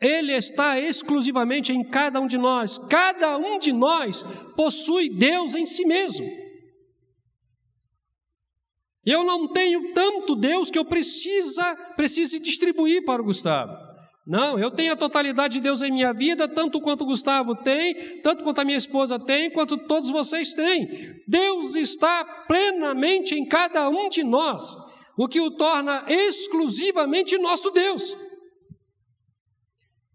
Ele 0.00 0.32
está 0.32 0.78
exclusivamente 0.78 1.72
em 1.72 1.82
cada 1.82 2.20
um 2.20 2.28
de 2.28 2.38
nós. 2.38 2.78
Cada 2.78 3.36
um 3.38 3.58
de 3.58 3.72
nós 3.72 4.22
possui 4.54 5.08
Deus 5.08 5.56
em 5.56 5.66
si 5.66 5.84
mesmo. 5.84 6.43
Eu 9.04 9.22
não 9.22 9.48
tenho 9.48 9.92
tanto 9.92 10.34
Deus 10.34 10.70
que 10.70 10.78
eu 10.78 10.84
precisa, 10.84 11.74
precise 11.96 12.38
distribuir 12.38 13.04
para 13.04 13.20
o 13.20 13.24
Gustavo. 13.24 13.72
Não, 14.26 14.58
eu 14.58 14.70
tenho 14.70 14.94
a 14.94 14.96
totalidade 14.96 15.54
de 15.54 15.60
Deus 15.60 15.82
em 15.82 15.92
minha 15.92 16.12
vida, 16.12 16.48
tanto 16.48 16.80
quanto 16.80 17.02
o 17.02 17.06
Gustavo 17.06 17.54
tem, 17.54 18.22
tanto 18.22 18.42
quanto 18.42 18.60
a 18.60 18.64
minha 18.64 18.78
esposa 18.78 19.18
tem, 19.18 19.50
quanto 19.50 19.76
todos 19.76 20.08
vocês 20.08 20.54
têm. 20.54 21.22
Deus 21.28 21.74
está 21.74 22.24
plenamente 22.46 23.34
em 23.34 23.46
cada 23.46 23.86
um 23.90 24.08
de 24.08 24.24
nós, 24.24 24.74
o 25.18 25.28
que 25.28 25.40
o 25.40 25.50
torna 25.50 26.06
exclusivamente 26.08 27.36
nosso 27.36 27.70
Deus. 27.70 28.16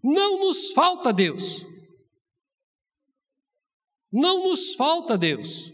Não 0.03 0.39
nos 0.39 0.71
falta 0.71 1.13
Deus. 1.13 1.63
Não 4.11 4.49
nos 4.49 4.73
falta 4.73 5.15
Deus. 5.15 5.71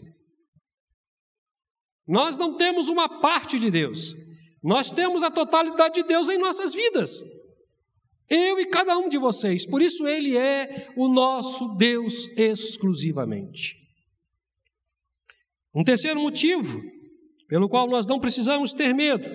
Nós 2.06 2.38
não 2.38 2.56
temos 2.56 2.88
uma 2.88 3.08
parte 3.08 3.58
de 3.58 3.70
Deus, 3.70 4.14
nós 4.62 4.92
temos 4.92 5.22
a 5.22 5.30
totalidade 5.30 5.94
de 5.94 6.02
Deus 6.04 6.28
em 6.28 6.38
nossas 6.38 6.72
vidas. 6.74 7.20
Eu 8.28 8.58
e 8.58 8.66
cada 8.66 8.98
um 8.98 9.08
de 9.08 9.18
vocês, 9.18 9.64
por 9.64 9.80
isso 9.80 10.06
Ele 10.06 10.36
é 10.36 10.92
o 10.96 11.08
nosso 11.08 11.76
Deus 11.76 12.28
exclusivamente. 12.36 13.76
Um 15.74 15.84
terceiro 15.84 16.20
motivo 16.20 16.82
pelo 17.48 17.68
qual 17.68 17.88
nós 17.88 18.06
não 18.06 18.18
precisamos 18.18 18.72
ter 18.72 18.92
medo 18.94 19.28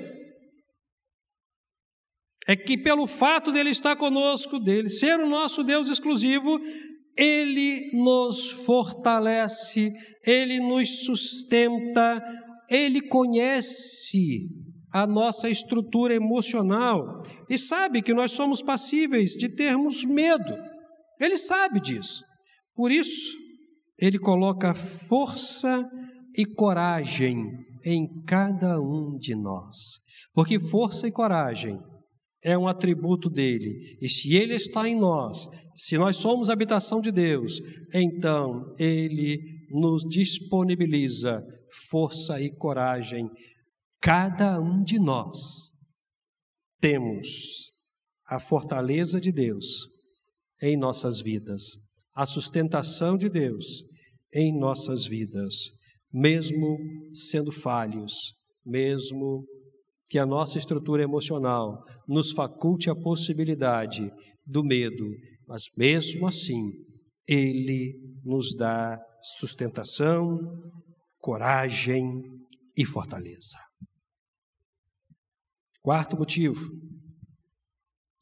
é 2.47 2.55
que, 2.55 2.77
pelo 2.77 3.05
fato 3.05 3.51
dele 3.51 3.69
estar 3.69 3.95
conosco, 3.95 4.59
dele 4.59 4.89
ser 4.89 5.19
o 5.19 5.29
nosso 5.29 5.63
Deus 5.63 5.89
exclusivo, 5.89 6.59
ele 7.15 7.91
nos 7.93 8.65
fortalece, 8.65 9.93
ele 10.25 10.59
nos 10.59 11.05
sustenta, 11.05 12.21
ele 12.71 13.01
conhece 13.01 14.47
a 14.93 15.05
nossa 15.05 15.49
estrutura 15.49 16.15
emocional 16.15 17.21
e 17.49 17.57
sabe 17.57 18.01
que 18.01 18.13
nós 18.13 18.31
somos 18.31 18.61
passíveis 18.61 19.31
de 19.31 19.49
termos 19.49 20.05
medo. 20.05 20.57
Ele 21.19 21.37
sabe 21.37 21.81
disso. 21.81 22.23
Por 22.73 22.89
isso, 22.89 23.37
ele 23.99 24.17
coloca 24.17 24.73
força 24.73 25.85
e 26.35 26.45
coragem 26.45 27.45
em 27.85 28.07
cada 28.25 28.79
um 28.79 29.17
de 29.17 29.35
nós. 29.35 29.99
Porque 30.33 30.57
força 30.57 31.09
e 31.09 31.11
coragem 31.11 31.77
é 32.43 32.57
um 32.57 32.67
atributo 32.67 33.29
dele. 33.29 33.97
E 34.01 34.07
se 34.07 34.33
ele 34.35 34.55
está 34.55 34.87
em 34.87 34.97
nós, 34.97 35.45
se 35.75 35.97
nós 35.97 36.15
somos 36.15 36.49
habitação 36.49 37.01
de 37.01 37.11
Deus, 37.11 37.59
então 37.93 38.73
ele 38.79 39.60
nos 39.73 40.03
disponibiliza 40.03 41.43
força 41.89 42.41
e 42.41 42.49
coragem. 42.49 43.29
Cada 43.99 44.59
um 44.59 44.81
de 44.81 44.99
nós 44.99 45.71
temos 46.79 47.71
a 48.27 48.39
fortaleza 48.39 49.19
de 49.19 49.31
Deus 49.31 49.87
em 50.61 50.77
nossas 50.77 51.21
vidas, 51.21 51.63
a 52.13 52.25
sustentação 52.25 53.17
de 53.17 53.29
Deus 53.29 53.83
em 54.33 54.57
nossas 54.57 55.05
vidas, 55.05 55.71
mesmo 56.11 56.77
sendo 57.13 57.51
falhos, 57.51 58.33
mesmo 58.65 59.45
que 60.09 60.19
a 60.19 60.25
nossa 60.25 60.57
estrutura 60.57 61.03
emocional 61.03 61.83
nos 62.07 62.31
faculte 62.31 62.89
a 62.89 62.95
possibilidade 62.95 64.11
do 64.45 64.63
medo, 64.63 65.09
mas 65.47 65.65
mesmo 65.77 66.27
assim, 66.27 66.71
Ele 67.27 67.93
nos 68.23 68.55
dá 68.55 68.99
sustentação, 69.21 70.39
coragem 71.19 72.21
e 72.75 72.85
fortaleza. 72.85 73.57
Quarto 75.81 76.15
motivo, 76.17 76.59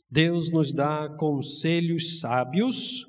Deus 0.10 0.52
nos 0.52 0.74
dá 0.74 1.10
conselhos 1.18 2.20
sábios 2.20 3.06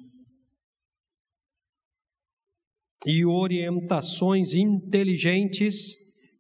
e 3.07 3.24
orientações 3.24 4.55
inteligentes 4.55 5.94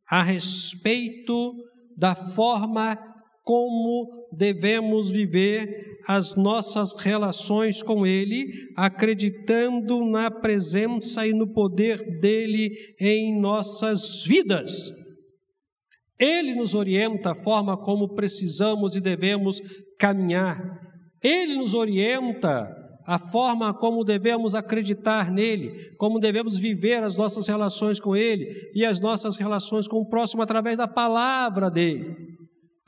a 0.06 0.22
respeito 0.22 1.54
da 1.96 2.14
forma 2.14 2.96
como 3.42 4.19
devemos 4.32 5.10
viver 5.10 5.98
as 6.06 6.34
nossas 6.34 6.92
relações 6.94 7.82
com 7.82 8.06
Ele, 8.06 8.52
acreditando 8.76 10.04
na 10.04 10.30
presença 10.30 11.26
e 11.26 11.32
no 11.32 11.46
poder 11.52 12.18
dele 12.18 12.70
em 13.00 13.38
nossas 13.38 14.24
vidas. 14.24 14.90
Ele 16.18 16.54
nos 16.54 16.74
orienta 16.74 17.30
a 17.30 17.34
forma 17.34 17.76
como 17.76 18.14
precisamos 18.14 18.94
e 18.94 19.00
devemos 19.00 19.60
caminhar. 19.98 20.58
Ele 21.22 21.54
nos 21.54 21.72
orienta 21.72 22.68
a 23.06 23.18
forma 23.18 23.72
como 23.72 24.04
devemos 24.04 24.54
acreditar 24.54 25.32
nele, 25.32 25.94
como 25.96 26.20
devemos 26.20 26.58
viver 26.58 27.02
as 27.02 27.16
nossas 27.16 27.48
relações 27.48 27.98
com 27.98 28.14
ele 28.14 28.70
e 28.74 28.84
as 28.84 29.00
nossas 29.00 29.36
relações 29.36 29.88
com 29.88 29.96
o 29.96 30.08
próximo 30.08 30.42
através 30.42 30.76
da 30.76 30.86
palavra 30.86 31.70
dele. 31.70 32.14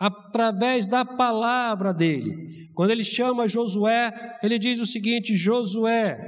Através 0.05 0.89
da 0.89 1.05
palavra 1.05 1.95
dele. 1.95 2.35
Quando 2.75 2.91
ele 2.91 3.05
chama 3.05 3.47
Josué, 3.47 4.11
ele 4.43 4.59
diz 4.59 4.81
o 4.81 4.87
seguinte: 4.87 5.37
Josué, 5.37 6.19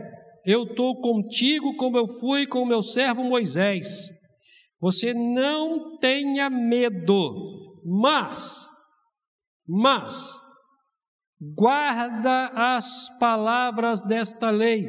eu 0.46 0.62
estou 0.62 1.00
contigo 1.00 1.74
como 1.74 1.96
eu 1.96 2.06
fui 2.06 2.46
com 2.46 2.62
o 2.62 2.66
meu 2.66 2.84
servo 2.84 3.24
Moisés. 3.24 4.10
Você 4.80 5.12
não 5.12 5.98
tenha 5.98 6.48
medo, 6.48 7.82
mas, 7.84 8.64
mas, 9.66 10.30
guarda 11.56 12.46
as 12.54 13.18
palavras 13.18 14.04
desta 14.04 14.50
lei. 14.50 14.88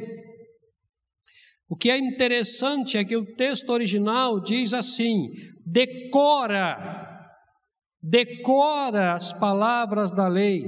O 1.68 1.76
que 1.76 1.90
é 1.90 1.98
interessante 1.98 2.98
é 2.98 3.04
que 3.04 3.18
o 3.18 3.36
texto 3.36 3.70
original 3.72 4.40
diz 4.40 4.74
assim: 4.74 5.30
decora, 5.66 7.05
decora 8.08 9.14
as 9.14 9.34
palavras 9.34 10.14
da 10.14 10.28
lei, 10.28 10.62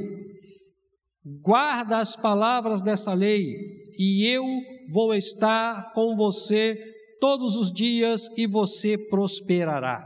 guarda 1.44 2.00
as 2.00 2.16
palavras 2.16 2.82
dessa 2.82 3.14
lei, 3.14 3.54
e 4.00 4.26
eu 4.26 4.44
vou 4.92 5.14
estar 5.14 5.94
com 5.94 6.16
você 6.16 6.76
todos 7.20 7.56
os 7.56 7.72
dias 7.72 8.28
e 8.38 8.48
você 8.48 8.98
prosperará. 9.10 10.04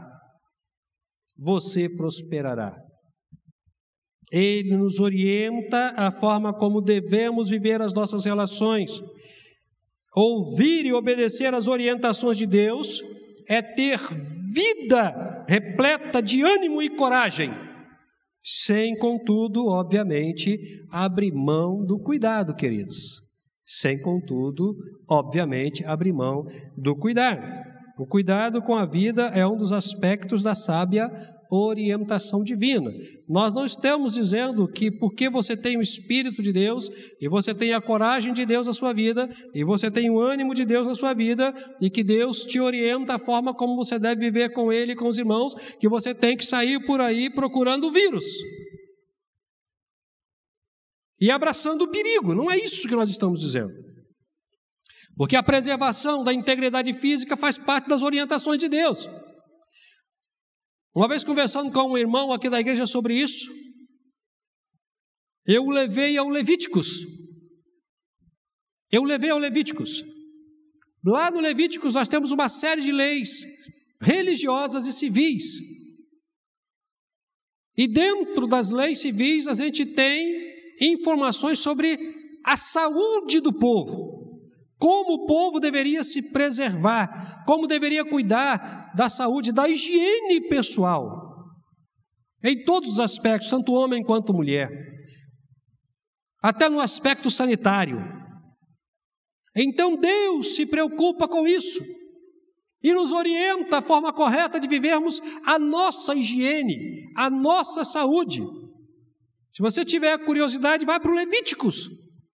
Você 1.38 1.88
prosperará. 1.88 2.76
Ele 4.30 4.76
nos 4.76 5.00
orienta 5.00 5.94
a 5.96 6.10
forma 6.10 6.52
como 6.52 6.82
devemos 6.82 7.48
viver 7.48 7.80
as 7.80 7.94
nossas 7.94 8.24
relações. 8.24 9.00
Ouvir 10.14 10.84
e 10.84 10.92
obedecer 10.92 11.54
às 11.54 11.66
orientações 11.66 12.36
de 12.36 12.46
Deus 12.46 13.02
é 13.48 13.62
ter 13.62 13.98
vida 14.52 15.31
repleta 15.48 16.22
de 16.22 16.42
ânimo 16.42 16.82
e 16.82 16.90
coragem, 16.90 17.52
sem, 18.42 18.96
contudo, 18.96 19.66
obviamente, 19.66 20.58
abrir 20.90 21.32
mão 21.32 21.84
do 21.84 21.98
cuidado, 21.98 22.54
queridos 22.54 23.32
sem, 23.72 23.98
contudo, 24.00 24.76
obviamente, 25.08 25.84
abrir 25.86 26.12
mão 26.12 26.46
do 26.76 26.94
cuidado. 26.94 27.40
O 27.98 28.06
cuidado 28.06 28.60
com 28.60 28.74
a 28.74 28.84
vida 28.84 29.26
é 29.34 29.46
um 29.46 29.56
dos 29.56 29.72
aspectos 29.72 30.42
da 30.42 30.54
sábia 30.54 31.10
orientação 31.54 32.42
divina. 32.42 32.90
Nós 33.28 33.54
não 33.54 33.66
estamos 33.66 34.14
dizendo 34.14 34.66
que 34.66 34.90
porque 34.90 35.28
você 35.28 35.54
tem 35.54 35.76
o 35.76 35.82
Espírito 35.82 36.42
de 36.42 36.52
Deus, 36.52 36.88
e 37.20 37.28
você 37.28 37.54
tem 37.54 37.74
a 37.74 37.80
coragem 37.80 38.32
de 38.32 38.46
Deus 38.46 38.66
na 38.66 38.72
sua 38.72 38.92
vida, 38.92 39.28
e 39.54 39.62
você 39.62 39.90
tem 39.90 40.08
o 40.08 40.18
ânimo 40.18 40.54
de 40.54 40.64
Deus 40.64 40.86
na 40.86 40.94
sua 40.94 41.12
vida, 41.12 41.52
e 41.80 41.90
que 41.90 42.02
Deus 42.02 42.44
te 42.44 42.58
orienta 42.58 43.16
a 43.16 43.18
forma 43.18 43.54
como 43.54 43.76
você 43.76 43.98
deve 43.98 44.20
viver 44.20 44.52
com 44.52 44.72
Ele 44.72 44.92
e 44.92 44.96
com 44.96 45.08
os 45.08 45.18
irmãos, 45.18 45.54
que 45.78 45.88
você 45.88 46.14
tem 46.14 46.36
que 46.36 46.44
sair 46.44 46.84
por 46.86 47.00
aí 47.00 47.28
procurando 47.28 47.88
o 47.88 47.92
vírus 47.92 48.24
e 51.20 51.30
abraçando 51.30 51.82
o 51.82 51.90
perigo. 51.90 52.34
Não 52.34 52.50
é 52.50 52.56
isso 52.56 52.88
que 52.88 52.96
nós 52.96 53.10
estamos 53.10 53.38
dizendo. 53.38 53.72
Porque 55.16 55.36
a 55.36 55.42
preservação 55.42 56.24
da 56.24 56.32
integridade 56.32 56.92
física 56.94 57.36
faz 57.36 57.58
parte 57.58 57.88
das 57.88 58.02
orientações 58.02 58.58
de 58.58 58.68
Deus. 58.68 59.06
Uma 60.94 61.08
vez 61.08 61.24
conversando 61.24 61.72
com 61.72 61.92
um 61.92 61.96
irmão 61.96 62.32
aqui 62.32 62.50
da 62.50 62.60
igreja 62.60 62.86
sobre 62.86 63.18
isso, 63.18 63.50
eu 65.46 65.64
o 65.64 65.70
levei 65.70 66.16
ao 66.18 66.28
Levíticos. 66.28 67.00
Eu 68.90 69.02
o 69.02 69.06
levei 69.06 69.30
ao 69.30 69.38
Levíticos. 69.38 70.04
Lá 71.04 71.30
no 71.30 71.40
Levíticos 71.40 71.94
nós 71.94 72.08
temos 72.08 72.30
uma 72.30 72.48
série 72.48 72.82
de 72.82 72.92
leis 72.92 73.40
religiosas 74.00 74.86
e 74.86 74.92
civis. 74.92 75.56
E 77.76 77.88
dentro 77.88 78.46
das 78.46 78.70
leis 78.70 79.00
civis 79.00 79.48
a 79.48 79.54
gente 79.54 79.86
tem 79.86 80.52
informações 80.80 81.58
sobre 81.58 81.96
a 82.44 82.56
saúde 82.56 83.40
do 83.40 83.52
povo, 83.52 84.21
como 84.82 85.12
o 85.14 85.26
povo 85.26 85.60
deveria 85.60 86.02
se 86.02 86.32
preservar, 86.32 87.44
como 87.46 87.68
deveria 87.68 88.04
cuidar 88.04 88.92
da 88.96 89.08
saúde, 89.08 89.52
da 89.52 89.68
higiene 89.68 90.48
pessoal, 90.48 91.46
em 92.42 92.64
todos 92.64 92.90
os 92.90 92.98
aspectos, 92.98 93.48
tanto 93.48 93.74
homem 93.74 94.02
quanto 94.02 94.34
mulher, 94.34 94.68
até 96.42 96.68
no 96.68 96.80
aspecto 96.80 97.30
sanitário. 97.30 98.02
Então 99.54 99.96
Deus 99.96 100.56
se 100.56 100.66
preocupa 100.66 101.28
com 101.28 101.46
isso 101.46 101.80
e 102.82 102.92
nos 102.92 103.12
orienta 103.12 103.78
a 103.78 103.82
forma 103.82 104.12
correta 104.12 104.58
de 104.58 104.66
vivermos 104.66 105.22
a 105.46 105.60
nossa 105.60 106.12
higiene, 106.12 107.04
a 107.16 107.30
nossa 107.30 107.84
saúde. 107.84 108.42
Se 109.52 109.62
você 109.62 109.84
tiver 109.84 110.18
curiosidade, 110.24 110.84
vá 110.84 110.98
para 110.98 111.12
o 111.12 111.14
Levíticos 111.14 111.88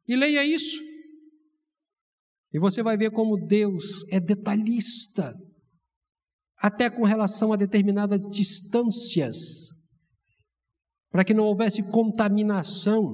e 0.09 0.17
leia 0.17 0.43
isso. 0.43 0.88
E 2.53 2.59
você 2.59 2.83
vai 2.83 2.97
ver 2.97 3.11
como 3.11 3.47
Deus 3.47 4.05
é 4.11 4.19
detalhista, 4.19 5.35
até 6.57 6.89
com 6.91 7.05
relação 7.05 7.53
a 7.53 7.57
determinadas 7.57 8.23
distâncias, 8.23 9.69
para 11.11 11.25
que 11.25 11.35
não 11.35 11.45
houvesse 11.45 11.83
contaminação, 11.91 13.13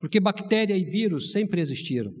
porque 0.00 0.20
bactéria 0.20 0.76
e 0.76 0.84
vírus 0.84 1.32
sempre 1.32 1.60
existiram. 1.60 2.12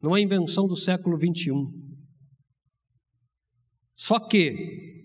Não 0.00 0.16
é 0.16 0.20
invenção 0.20 0.66
do 0.66 0.76
século 0.76 1.18
21. 1.18 1.88
Só 3.96 4.18
que 4.20 4.96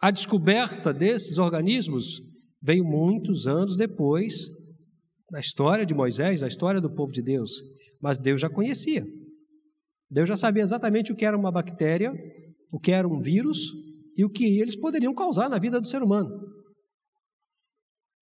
a 0.00 0.10
descoberta 0.10 0.92
desses 0.92 1.38
organismos 1.38 2.20
veio 2.60 2.84
muitos 2.84 3.46
anos 3.46 3.76
depois 3.76 4.59
da 5.30 5.40
história 5.40 5.86
de 5.86 5.94
Moisés, 5.94 6.40
da 6.40 6.48
história 6.48 6.80
do 6.80 6.94
povo 6.94 7.12
de 7.12 7.22
Deus. 7.22 7.50
Mas 8.00 8.18
Deus 8.18 8.40
já 8.40 8.50
conhecia. 8.50 9.04
Deus 10.10 10.28
já 10.28 10.36
sabia 10.36 10.62
exatamente 10.62 11.12
o 11.12 11.16
que 11.16 11.24
era 11.24 11.36
uma 11.36 11.52
bactéria, 11.52 12.12
o 12.72 12.80
que 12.80 12.90
era 12.90 13.06
um 13.06 13.20
vírus 13.20 13.58
e 14.16 14.24
o 14.24 14.30
que 14.30 14.60
eles 14.60 14.76
poderiam 14.76 15.14
causar 15.14 15.48
na 15.48 15.58
vida 15.58 15.80
do 15.80 15.86
ser 15.86 16.02
humano. 16.02 16.28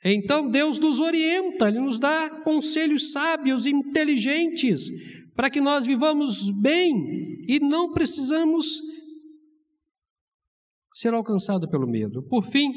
Então 0.04 0.48
Deus 0.48 0.78
nos 0.78 1.00
orienta, 1.00 1.68
Ele 1.68 1.80
nos 1.80 1.98
dá 1.98 2.42
conselhos 2.44 3.10
sábios 3.10 3.66
e 3.66 3.70
inteligentes 3.70 4.86
para 5.34 5.50
que 5.50 5.60
nós 5.60 5.86
vivamos 5.86 6.50
bem 6.60 6.94
e 7.48 7.58
não 7.58 7.92
precisamos 7.92 8.66
ser 10.92 11.14
alcançados 11.14 11.68
pelo 11.70 11.88
medo. 11.88 12.22
Por 12.28 12.44
fim, 12.44 12.70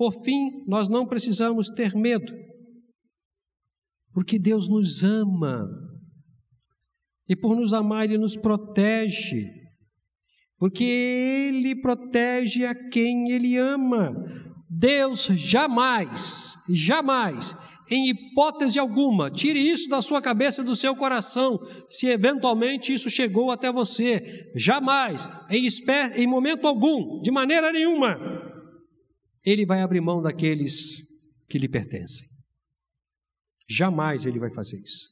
por 0.00 0.14
fim, 0.24 0.64
nós 0.66 0.88
não 0.88 1.06
precisamos 1.06 1.68
ter 1.68 1.94
medo, 1.94 2.32
porque 4.14 4.38
Deus 4.38 4.66
nos 4.66 5.04
ama. 5.04 5.68
E 7.28 7.36
por 7.36 7.54
nos 7.54 7.74
amar, 7.74 8.06
Ele 8.06 8.16
nos 8.16 8.34
protege, 8.34 9.44
porque 10.56 10.84
Ele 10.84 11.78
protege 11.82 12.64
a 12.64 12.74
quem 12.88 13.30
Ele 13.30 13.58
ama. 13.58 14.10
Deus 14.70 15.26
jamais, 15.36 16.54
jamais, 16.70 17.54
em 17.90 18.08
hipótese 18.08 18.78
alguma, 18.78 19.30
tire 19.30 19.58
isso 19.58 19.86
da 19.90 20.00
sua 20.00 20.22
cabeça 20.22 20.62
e 20.62 20.64
do 20.64 20.74
seu 20.74 20.96
coração, 20.96 21.58
se 21.90 22.06
eventualmente 22.06 22.94
isso 22.94 23.10
chegou 23.10 23.50
até 23.50 23.70
você. 23.70 24.50
Jamais, 24.56 25.28
em, 25.50 25.68
em 26.16 26.26
momento 26.26 26.66
algum, 26.66 27.20
de 27.20 27.30
maneira 27.30 27.70
nenhuma, 27.70 28.48
ele 29.44 29.64
vai 29.64 29.80
abrir 29.80 30.00
mão 30.00 30.20
daqueles 30.20 31.08
que 31.48 31.58
lhe 31.58 31.68
pertencem. 31.68 32.26
Jamais 33.68 34.26
ele 34.26 34.38
vai 34.38 34.52
fazer 34.52 34.78
isso. 34.78 35.08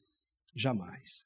jamais. 0.55 1.25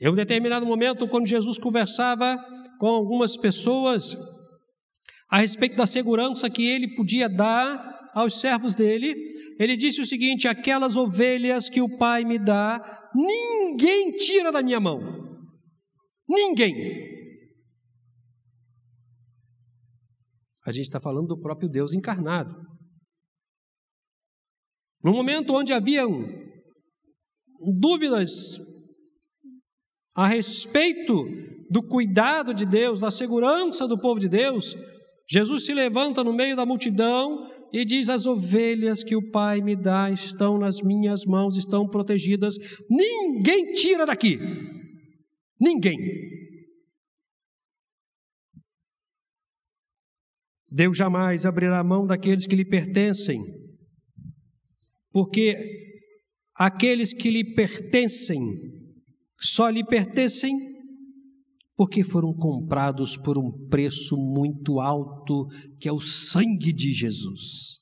Em 0.00 0.08
um 0.08 0.14
determinado 0.14 0.66
momento, 0.66 1.08
quando 1.08 1.26
Jesus 1.26 1.58
conversava 1.58 2.36
com 2.78 2.88
algumas 2.88 3.36
pessoas 3.36 4.16
a 5.30 5.38
respeito 5.38 5.76
da 5.76 5.86
segurança 5.86 6.50
que 6.50 6.66
ele 6.66 6.94
podia 6.94 7.28
dar 7.28 8.10
aos 8.12 8.40
servos 8.40 8.74
dele, 8.74 9.14
ele 9.58 9.76
disse 9.76 10.00
o 10.00 10.06
seguinte: 10.06 10.48
Aquelas 10.48 10.96
ovelhas 10.96 11.68
que 11.68 11.80
o 11.80 11.96
Pai 11.96 12.24
me 12.24 12.38
dá, 12.38 13.10
ninguém 13.14 14.12
tira 14.12 14.50
da 14.50 14.62
minha 14.62 14.80
mão. 14.80 15.00
Ninguém. 16.28 17.15
A 20.66 20.72
gente 20.72 20.84
está 20.84 21.00
falando 21.00 21.28
do 21.28 21.40
próprio 21.40 21.68
Deus 21.68 21.92
encarnado. 21.92 22.54
No 25.02 25.12
momento 25.12 25.54
onde 25.54 25.72
haviam 25.72 26.28
dúvidas 27.80 28.58
a 30.14 30.26
respeito 30.26 31.24
do 31.70 31.86
cuidado 31.86 32.52
de 32.52 32.66
Deus, 32.66 33.00
da 33.00 33.10
segurança 33.10 33.86
do 33.86 34.00
povo 34.00 34.18
de 34.18 34.28
Deus, 34.28 34.74
Jesus 35.30 35.64
se 35.64 35.72
levanta 35.72 36.24
no 36.24 36.32
meio 36.32 36.56
da 36.56 36.66
multidão 36.66 37.48
e 37.72 37.84
diz: 37.84 38.08
As 38.08 38.26
ovelhas 38.26 39.04
que 39.04 39.14
o 39.14 39.30
Pai 39.30 39.60
me 39.60 39.76
dá 39.76 40.10
estão 40.10 40.58
nas 40.58 40.82
minhas 40.82 41.24
mãos, 41.24 41.56
estão 41.56 41.88
protegidas, 41.88 42.56
ninguém 42.90 43.72
tira 43.72 44.04
daqui. 44.04 44.38
Ninguém. 45.60 45.96
Deus 50.76 50.98
jamais 50.98 51.46
abrirá 51.46 51.80
a 51.80 51.84
mão 51.84 52.06
daqueles 52.06 52.46
que 52.46 52.54
lhe 52.54 52.64
pertencem, 52.64 53.40
porque 55.10 55.56
aqueles 56.54 57.14
que 57.14 57.30
lhe 57.30 57.54
pertencem 57.54 58.38
só 59.40 59.70
lhe 59.70 59.82
pertencem 59.82 60.54
porque 61.76 62.04
foram 62.04 62.34
comprados 62.34 63.16
por 63.16 63.38
um 63.38 63.68
preço 63.68 64.18
muito 64.18 64.78
alto, 64.78 65.46
que 65.80 65.88
é 65.88 65.92
o 65.92 66.00
sangue 66.00 66.74
de 66.74 66.92
Jesus. 66.92 67.78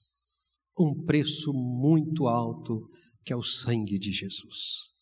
Um 0.78 1.04
preço 1.04 1.52
muito 1.52 2.28
alto, 2.28 2.88
que 3.24 3.32
é 3.32 3.36
o 3.36 3.42
sangue 3.42 3.98
de 3.98 4.12
Jesus. 4.12 4.92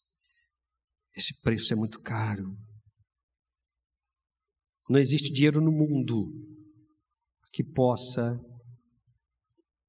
Esse 1.15 1.43
preço 1.43 1.75
é 1.75 1.77
muito 1.77 2.01
caro. 2.01 2.57
Não 4.89 4.99
existe 4.99 5.31
dinheiro 5.31 5.61
no 5.61 5.73
mundo 5.73 6.52
que 7.53 7.63
possa 7.63 8.41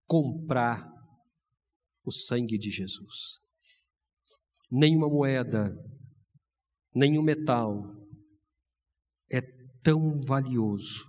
comprar 0.06 0.92
o 2.04 2.12
sangue 2.12 2.58
de 2.58 2.70
Jesus. 2.70 3.40
Nenhuma 4.70 5.08
moeda, 5.08 5.74
nenhum 6.94 7.24
metal 7.24 7.82
é 9.32 9.42
tão 9.82 10.20
valioso, 10.28 11.06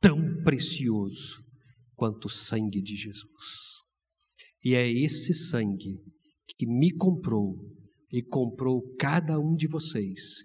tão 0.00 0.42
precioso 0.42 1.44
quanto 1.94 2.26
o 2.26 2.30
sangue 2.30 2.82
de 2.82 2.96
Jesus. 2.96 3.76
E 4.64 4.74
é 4.74 4.90
esse 4.90 5.32
sangue 5.32 6.02
que 6.58 6.66
me 6.66 6.90
comprou 6.96 7.56
e 8.12 8.22
comprou 8.22 8.82
cada 8.96 9.38
um 9.38 9.54
de 9.54 9.68
vocês 9.68 10.44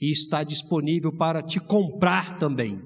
e 0.00 0.10
está 0.10 0.42
disponível 0.42 1.14
para 1.14 1.42
te 1.42 1.60
comprar 1.60 2.38
também 2.38 2.80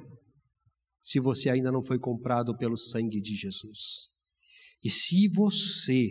se 1.02 1.18
você 1.18 1.50
ainda 1.50 1.72
não 1.72 1.82
foi 1.82 1.98
comprado 1.98 2.56
pelo 2.56 2.76
sangue 2.76 3.20
de 3.20 3.34
Jesus. 3.34 4.10
E 4.84 4.90
se 4.90 5.28
você 5.28 6.08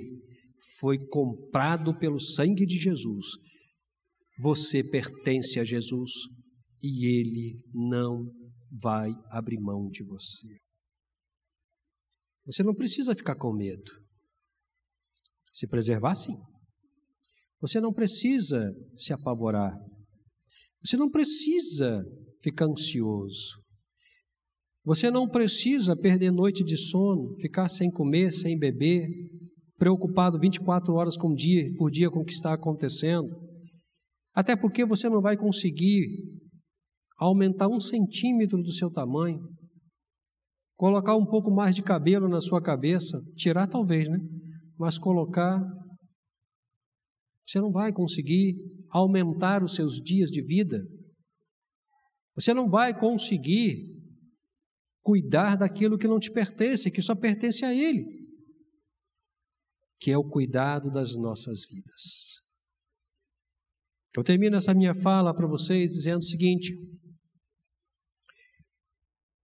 foi 0.79 0.97
comprado 1.07 1.97
pelo 1.97 2.19
sangue 2.19 2.65
de 2.65 2.77
Jesus, 2.77 3.25
você 4.39 4.83
pertence 4.83 5.59
a 5.59 5.63
Jesus 5.63 6.11
e 6.81 7.05
Ele 7.05 7.63
não 7.73 8.31
vai 8.71 9.11
abrir 9.29 9.59
mão 9.59 9.89
de 9.89 10.03
você. 10.03 10.47
Você 12.45 12.63
não 12.63 12.73
precisa 12.73 13.15
ficar 13.15 13.35
com 13.35 13.53
medo. 13.53 13.91
Se 15.53 15.67
preservar, 15.67 16.15
sim. 16.15 16.35
Você 17.61 17.79
não 17.79 17.93
precisa 17.93 18.73
se 18.97 19.13
apavorar. 19.13 19.77
Você 20.83 20.97
não 20.97 21.11
precisa 21.11 22.03
ficar 22.41 22.65
ansioso. 22.65 23.61
Você 24.83 25.11
não 25.11 25.29
precisa 25.29 25.95
perder 25.95 26.31
noite 26.31 26.63
de 26.63 26.75
sono, 26.75 27.35
ficar 27.39 27.69
sem 27.69 27.91
comer, 27.91 28.31
sem 28.31 28.57
beber, 28.57 29.07
preocupado 29.77 30.39
24 30.39 30.93
horas 30.95 31.15
por 31.15 31.35
dia, 31.35 31.69
por 31.77 31.91
dia 31.91 32.09
com 32.09 32.21
o 32.21 32.25
que 32.25 32.33
está 32.33 32.53
acontecendo. 32.53 33.29
Até 34.33 34.55
porque 34.55 34.83
você 34.83 35.07
não 35.07 35.21
vai 35.21 35.37
conseguir 35.37 36.07
aumentar 37.17 37.67
um 37.67 37.79
centímetro 37.79 38.57
do 38.57 38.71
seu 38.71 38.91
tamanho, 38.91 39.39
colocar 40.75 41.15
um 41.15 41.25
pouco 41.25 41.51
mais 41.51 41.75
de 41.75 41.83
cabelo 41.83 42.27
na 42.27 42.41
sua 42.41 42.61
cabeça, 42.61 43.19
tirar 43.37 43.67
talvez, 43.67 44.07
né? 44.07 44.17
Mas 44.79 44.97
colocar. 44.97 45.61
Você 47.43 47.59
não 47.59 47.71
vai 47.71 47.93
conseguir 47.93 48.55
aumentar 48.89 49.63
os 49.63 49.75
seus 49.75 49.97
dias 49.97 50.31
de 50.31 50.41
vida. 50.41 50.81
Você 52.35 52.51
não 52.53 52.67
vai 52.67 52.97
conseguir 52.97 54.00
cuidar 55.01 55.57
daquilo 55.57 55.97
que 55.97 56.07
não 56.07 56.19
te 56.19 56.31
pertence, 56.31 56.91
que 56.91 57.01
só 57.01 57.15
pertence 57.15 57.65
a 57.65 57.73
Ele, 57.73 58.05
que 59.99 60.11
é 60.11 60.17
o 60.17 60.23
cuidado 60.23 60.91
das 60.91 61.15
nossas 61.15 61.65
vidas. 61.65 62.39
Eu 64.15 64.23
termino 64.23 64.57
essa 64.57 64.73
minha 64.73 64.93
fala 64.93 65.33
para 65.33 65.47
vocês 65.47 65.91
dizendo 65.91 66.19
o 66.19 66.25
seguinte: 66.25 66.73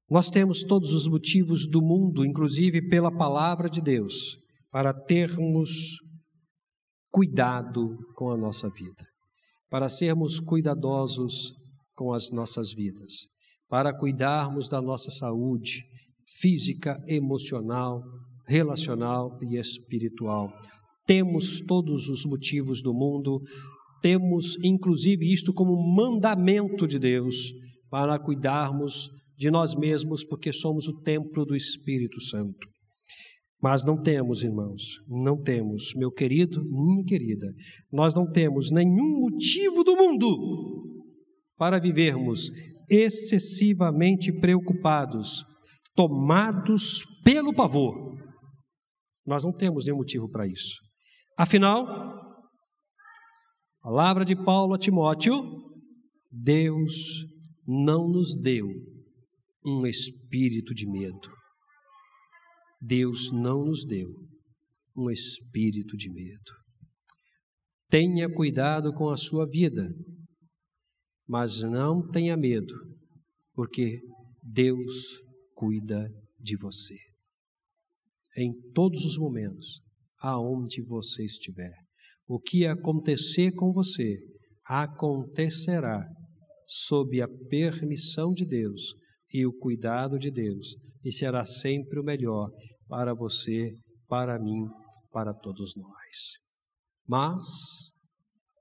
nós 0.10 0.30
temos 0.30 0.64
todos 0.64 0.94
os 0.94 1.08
motivos 1.08 1.66
do 1.66 1.82
mundo, 1.82 2.26
inclusive 2.26 2.88
pela 2.90 3.16
palavra 3.16 3.70
de 3.70 3.82
Deus, 3.82 4.38
para 4.70 4.94
termos 4.94 5.98
cuidado 7.10 7.98
com 8.14 8.30
a 8.30 8.38
nossa 8.38 8.70
vida, 8.70 9.08
para 9.70 9.90
sermos 9.90 10.40
cuidadosos 10.40 11.54
com 11.96 12.14
as 12.14 12.30
nossas 12.30 12.74
vidas 12.74 13.37
para 13.70 13.94
cuidarmos 13.94 14.70
da 14.70 14.82
nossa 14.82 15.12
saúde 15.12 15.84
física, 16.40 17.02
emocional, 17.08 18.04
relacional 18.48 19.38
e 19.42 19.58
espiritual. 19.58 20.52
Temos 21.06 21.62
todos 21.62 22.10
os 22.10 22.26
motivos 22.26 22.82
do 22.82 22.94
mundo, 22.94 23.42
temos 24.02 24.62
inclusive 24.64 25.32
isto 25.32 25.54
como 25.54 25.96
mandamento 25.96 26.88
de 26.88 27.00
Deus 27.00 27.54
para 27.90 28.20
cuidarmos 28.20 29.10
de 29.38 29.50
nós 29.52 29.76
mesmos, 29.76 30.24
porque 30.24 30.52
somos 30.52 30.88
o 30.88 31.02
templo 31.02 31.46
do 31.46 31.56
Espírito 31.56 32.20
Santo. 32.22 32.68
Mas 33.62 33.84
não 33.84 34.02
temos, 34.02 34.44
irmãos, 34.44 34.84
não 35.08 35.42
temos, 35.42 35.94
meu 35.96 36.12
querido, 36.12 36.64
minha 36.64 37.04
querida, 37.06 37.48
nós 37.92 38.14
não 38.14 38.30
temos 38.30 38.72
nenhum 38.72 39.20
motivo 39.20 39.84
do 39.84 39.96
mundo 39.96 40.28
para 41.58 41.80
vivermos 41.80 42.52
excessivamente 42.90 44.32
preocupados, 44.32 45.44
tomados 45.96 47.04
pelo 47.24 47.54
pavor. 47.54 48.18
Nós 49.26 49.44
não 49.44 49.52
temos 49.52 49.86
nenhum 49.86 49.98
motivo 49.98 50.30
para 50.30 50.48
isso. 50.48 50.76
Afinal, 51.38 51.86
palavra 53.82 54.24
de 54.24 54.36
Paulo 54.36 54.74
a 54.74 54.78
Timóteo, 54.78 55.36
Deus 56.32 57.26
não 57.68 58.08
nos 58.08 58.36
deu 58.40 58.68
um 59.66 59.86
espírito 59.86 60.74
de 60.74 60.90
medo. 60.90 61.30
Deus 62.80 63.32
não 63.32 63.66
nos 63.66 63.86
deu 63.86 64.08
um 64.96 65.10
espírito 65.10 65.98
de 65.98 66.12
medo. 66.12 66.52
Tenha 67.90 68.34
cuidado 68.34 68.94
com 68.94 69.10
a 69.10 69.18
sua 69.18 69.48
vida, 69.48 69.88
mas 71.28 71.62
não 71.62 72.08
tenha 72.10 72.38
medo, 72.38 72.74
porque 73.54 74.00
Deus 74.42 75.22
cuida 75.54 76.10
de 76.40 76.56
você. 76.56 76.96
Em 78.38 78.54
todos 78.72 79.04
os 79.04 79.18
momentos, 79.18 79.82
aonde 80.22 80.82
você 80.82 81.26
estiver, 81.26 81.74
o 82.28 82.40
que 82.40 82.66
acontecer 82.66 83.52
com 83.52 83.74
você, 83.74 84.18
acontecerá 84.66 86.06
sob 86.66 87.22
a 87.22 87.28
permissão 87.50 88.34
de 88.34 88.46
Deus 88.46 88.94
e 89.34 89.46
o 89.46 89.54
cuidado 89.54 90.20
de 90.20 90.30
Deus, 90.30 90.76
e 91.04 91.12
será 91.12 91.46
sempre 91.46 92.00
o 92.00 92.04
melhor 92.04 92.50
para 92.88 93.14
você, 93.14 93.74
para 94.08 94.38
mim, 94.40 94.66
para 95.12 95.34
todos 95.34 95.76
nós. 95.76 96.38
Mas 97.08 97.97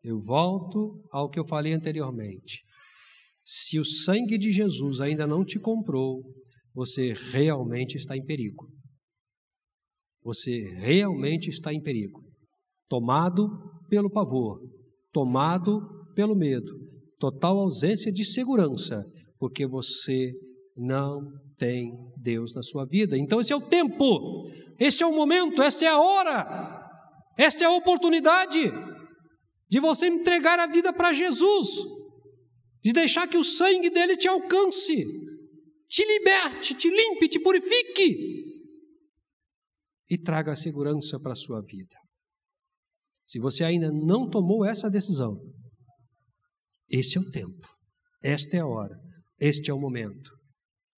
eu 0.07 0.21
volto 0.21 1.05
ao 1.11 1.29
que 1.29 1.39
eu 1.39 1.45
falei 1.45 1.73
anteriormente. 1.73 2.63
Se 3.45 3.79
o 3.79 3.85
sangue 3.85 4.39
de 4.39 4.53
Jesus 4.53 5.01
ainda 5.01 5.27
não 5.27 5.45
te 5.45 5.59
comprou, 5.59 6.23
você 6.73 7.13
realmente 7.33 7.97
está 7.97 8.17
em 8.17 8.25
perigo. 8.25 8.69
Você 10.23 10.71
realmente 10.79 11.51
está 11.51 11.75
em 11.75 11.83
perigo. 11.83 12.23
Tomado 12.89 13.51
pelo 13.89 14.09
pavor, 14.09 14.61
tomado 15.13 15.81
pelo 16.15 16.37
medo, 16.37 16.73
total 17.19 17.59
ausência 17.59 18.13
de 18.13 18.25
segurança, 18.25 19.05
porque 19.41 19.67
você 19.67 20.33
não 20.77 21.21
tem 21.59 21.93
Deus 22.17 22.55
na 22.55 22.63
sua 22.63 22.87
vida. 22.87 23.19
Então, 23.19 23.41
esse 23.41 23.53
é 23.53 23.57
o 23.57 23.69
tempo, 23.69 24.45
esse 24.79 25.03
é 25.03 25.07
o 25.07 25.15
momento, 25.15 25.63
essa 25.63 25.85
é 25.85 25.89
a 25.89 26.01
hora, 26.01 26.89
essa 27.37 27.65
é 27.65 27.67
a 27.67 27.73
oportunidade 27.73 28.71
de 29.69 29.81
você 29.81 30.07
entregar 30.07 30.59
a 30.59 30.67
vida 30.67 30.93
para 30.93 31.13
Jesus, 31.13 31.69
de 32.83 32.93
deixar 32.93 33.29
que 33.29 33.37
o 33.37 33.45
sangue 33.45 33.91
dele 33.91 34.17
te 34.17 34.29
alcance, 34.29 35.05
te 35.89 36.05
liberte, 36.05 36.75
te 36.75 36.89
limpe, 36.89 37.29
te 37.29 37.41
purifique 37.41 38.45
e 40.09 40.19
traga 40.19 40.55
segurança 40.55 41.19
para 41.19 41.33
a 41.33 41.37
sua 41.37 41.61
vida. 41.63 41.97
Se 43.27 43.41
você 43.41 43.65
ainda 43.65 43.91
não 43.91 44.31
tomou 44.31 44.65
essa 44.65 44.89
decisão, 44.89 45.37
esse 46.89 47.19
é 47.19 47.21
o 47.21 47.31
tempo, 47.31 47.67
esta 48.23 48.57
é 48.57 48.61
a 48.61 48.67
hora, 48.67 48.97
este 49.41 49.71
é 49.71 49.75
o 49.75 49.81
momento, 49.81 50.31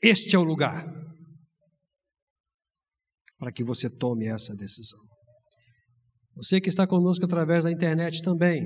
este 0.02 0.36
é 0.36 0.38
o 0.38 0.44
lugar 0.44 0.86
para 3.38 3.52
que 3.52 3.64
você 3.64 3.88
tome 3.88 4.26
essa 4.26 4.54
decisão. 4.54 4.98
Você 6.38 6.60
que 6.60 6.68
está 6.68 6.86
conosco 6.86 7.24
através 7.24 7.64
da 7.64 7.72
internet 7.72 8.22
também, 8.22 8.64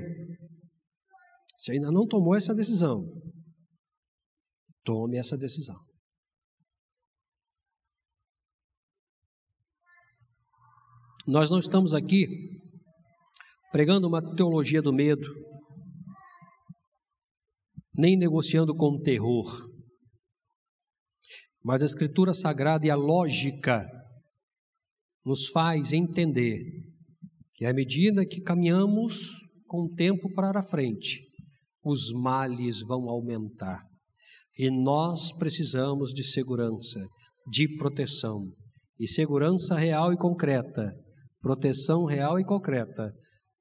se 1.57 1.71
ainda 1.71 1.91
não 1.91 2.07
tomou 2.07 2.35
essa 2.35 2.53
decisão, 2.53 3.03
tome 4.83 5.17
essa 5.17 5.35
decisão. 5.35 5.75
Nós 11.25 11.49
não 11.49 11.57
estamos 11.57 11.95
aqui 11.95 12.27
pregando 13.71 14.07
uma 14.07 14.21
teologia 14.35 14.81
do 14.81 14.93
medo, 14.93 15.27
nem 17.91 18.15
negociando 18.15 18.75
com 18.75 18.89
o 18.91 19.01
terror. 19.01 19.67
Mas 21.63 21.81
a 21.81 21.87
Escritura 21.87 22.35
Sagrada 22.35 22.85
e 22.85 22.91
a 22.91 22.95
lógica 22.95 23.89
nos 25.25 25.47
faz 25.47 25.91
entender 25.91 26.92
que 27.55 27.65
à 27.65 27.73
medida 27.73 28.25
que 28.25 28.41
caminhamos 28.41 29.29
com 29.67 29.85
o 29.85 29.95
tempo 29.95 30.31
para 30.33 30.59
a 30.59 30.63
frente, 30.63 31.21
os 31.83 32.11
males 32.11 32.81
vão 32.81 33.09
aumentar. 33.09 33.81
E 34.57 34.69
nós 34.69 35.31
precisamos 35.31 36.13
de 36.13 36.23
segurança, 36.23 37.05
de 37.51 37.67
proteção. 37.77 38.39
E 38.99 39.07
segurança 39.07 39.75
real 39.75 40.13
e 40.13 40.17
concreta 40.17 40.93
proteção 41.43 42.05
real 42.05 42.39
e 42.39 42.45
concreta 42.45 43.13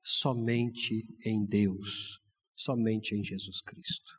somente 0.04 1.02
em 1.26 1.44
Deus, 1.44 2.20
somente 2.56 3.16
em 3.16 3.24
Jesus 3.24 3.60
Cristo. 3.60 4.12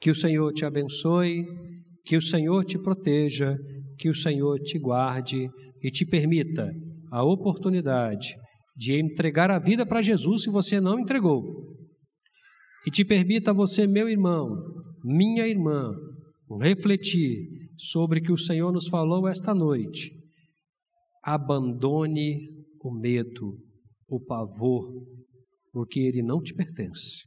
Que 0.00 0.10
o 0.10 0.14
Senhor 0.14 0.52
te 0.52 0.64
abençoe, 0.64 1.44
que 2.04 2.16
o 2.16 2.22
Senhor 2.22 2.64
te 2.64 2.78
proteja, 2.78 3.56
que 3.98 4.08
o 4.08 4.14
Senhor 4.14 4.60
te 4.60 4.78
guarde 4.78 5.50
e 5.82 5.90
te 5.90 6.06
permita 6.06 6.70
a 7.10 7.24
oportunidade 7.24 8.36
de 8.76 8.98
entregar 8.98 9.50
a 9.50 9.58
vida 9.58 9.86
para 9.86 10.02
Jesus 10.02 10.42
se 10.42 10.50
você 10.50 10.80
não 10.80 10.98
entregou. 10.98 11.42
E 12.86 12.90
te 12.90 13.04
permita 13.04 13.52
você, 13.52 13.86
meu 13.86 14.08
irmão, 14.08 14.56
minha 15.02 15.46
irmã, 15.46 15.94
refletir 16.60 17.48
sobre 17.78 18.20
o 18.20 18.22
que 18.22 18.32
o 18.32 18.38
Senhor 18.38 18.72
nos 18.72 18.88
falou 18.88 19.26
esta 19.26 19.54
noite 19.54 20.24
abandone 21.24 22.50
o 22.82 22.92
medo, 22.92 23.58
o 24.06 24.20
pavor, 24.20 24.84
porque 25.72 25.98
ele 26.00 26.22
não 26.22 26.42
te 26.42 26.52
pertence. 26.54 27.22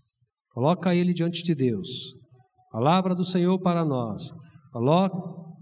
Coloca 0.51 0.93
ele 0.93 1.13
diante 1.13 1.43
de 1.43 1.55
Deus. 1.55 2.13
Palavra 2.71 3.15
do 3.15 3.25
Senhor 3.25 3.59
para 3.59 3.83
nós. 3.83 4.31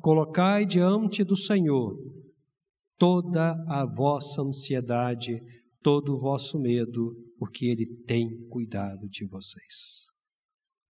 Colocai 0.02 0.66
diante 0.66 1.24
do 1.24 1.38
Senhor 1.38 1.98
toda 2.98 3.56
a 3.70 3.86
vossa 3.86 4.42
ansiedade, 4.42 5.40
todo 5.86 6.14
o 6.14 6.20
vosso 6.20 6.60
medo, 6.60 7.16
porque 7.38 7.68
Ele 7.68 7.86
tem 8.08 8.28
cuidado 8.50 9.08
de 9.08 9.24
vocês. 9.28 10.08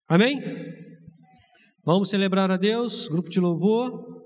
Amém? 0.07 0.41
Vamos 1.85 2.09
celebrar 2.09 2.49
a 2.49 2.57
Deus, 2.57 3.07
grupo 3.07 3.29
de 3.29 3.39
louvor. 3.39 4.18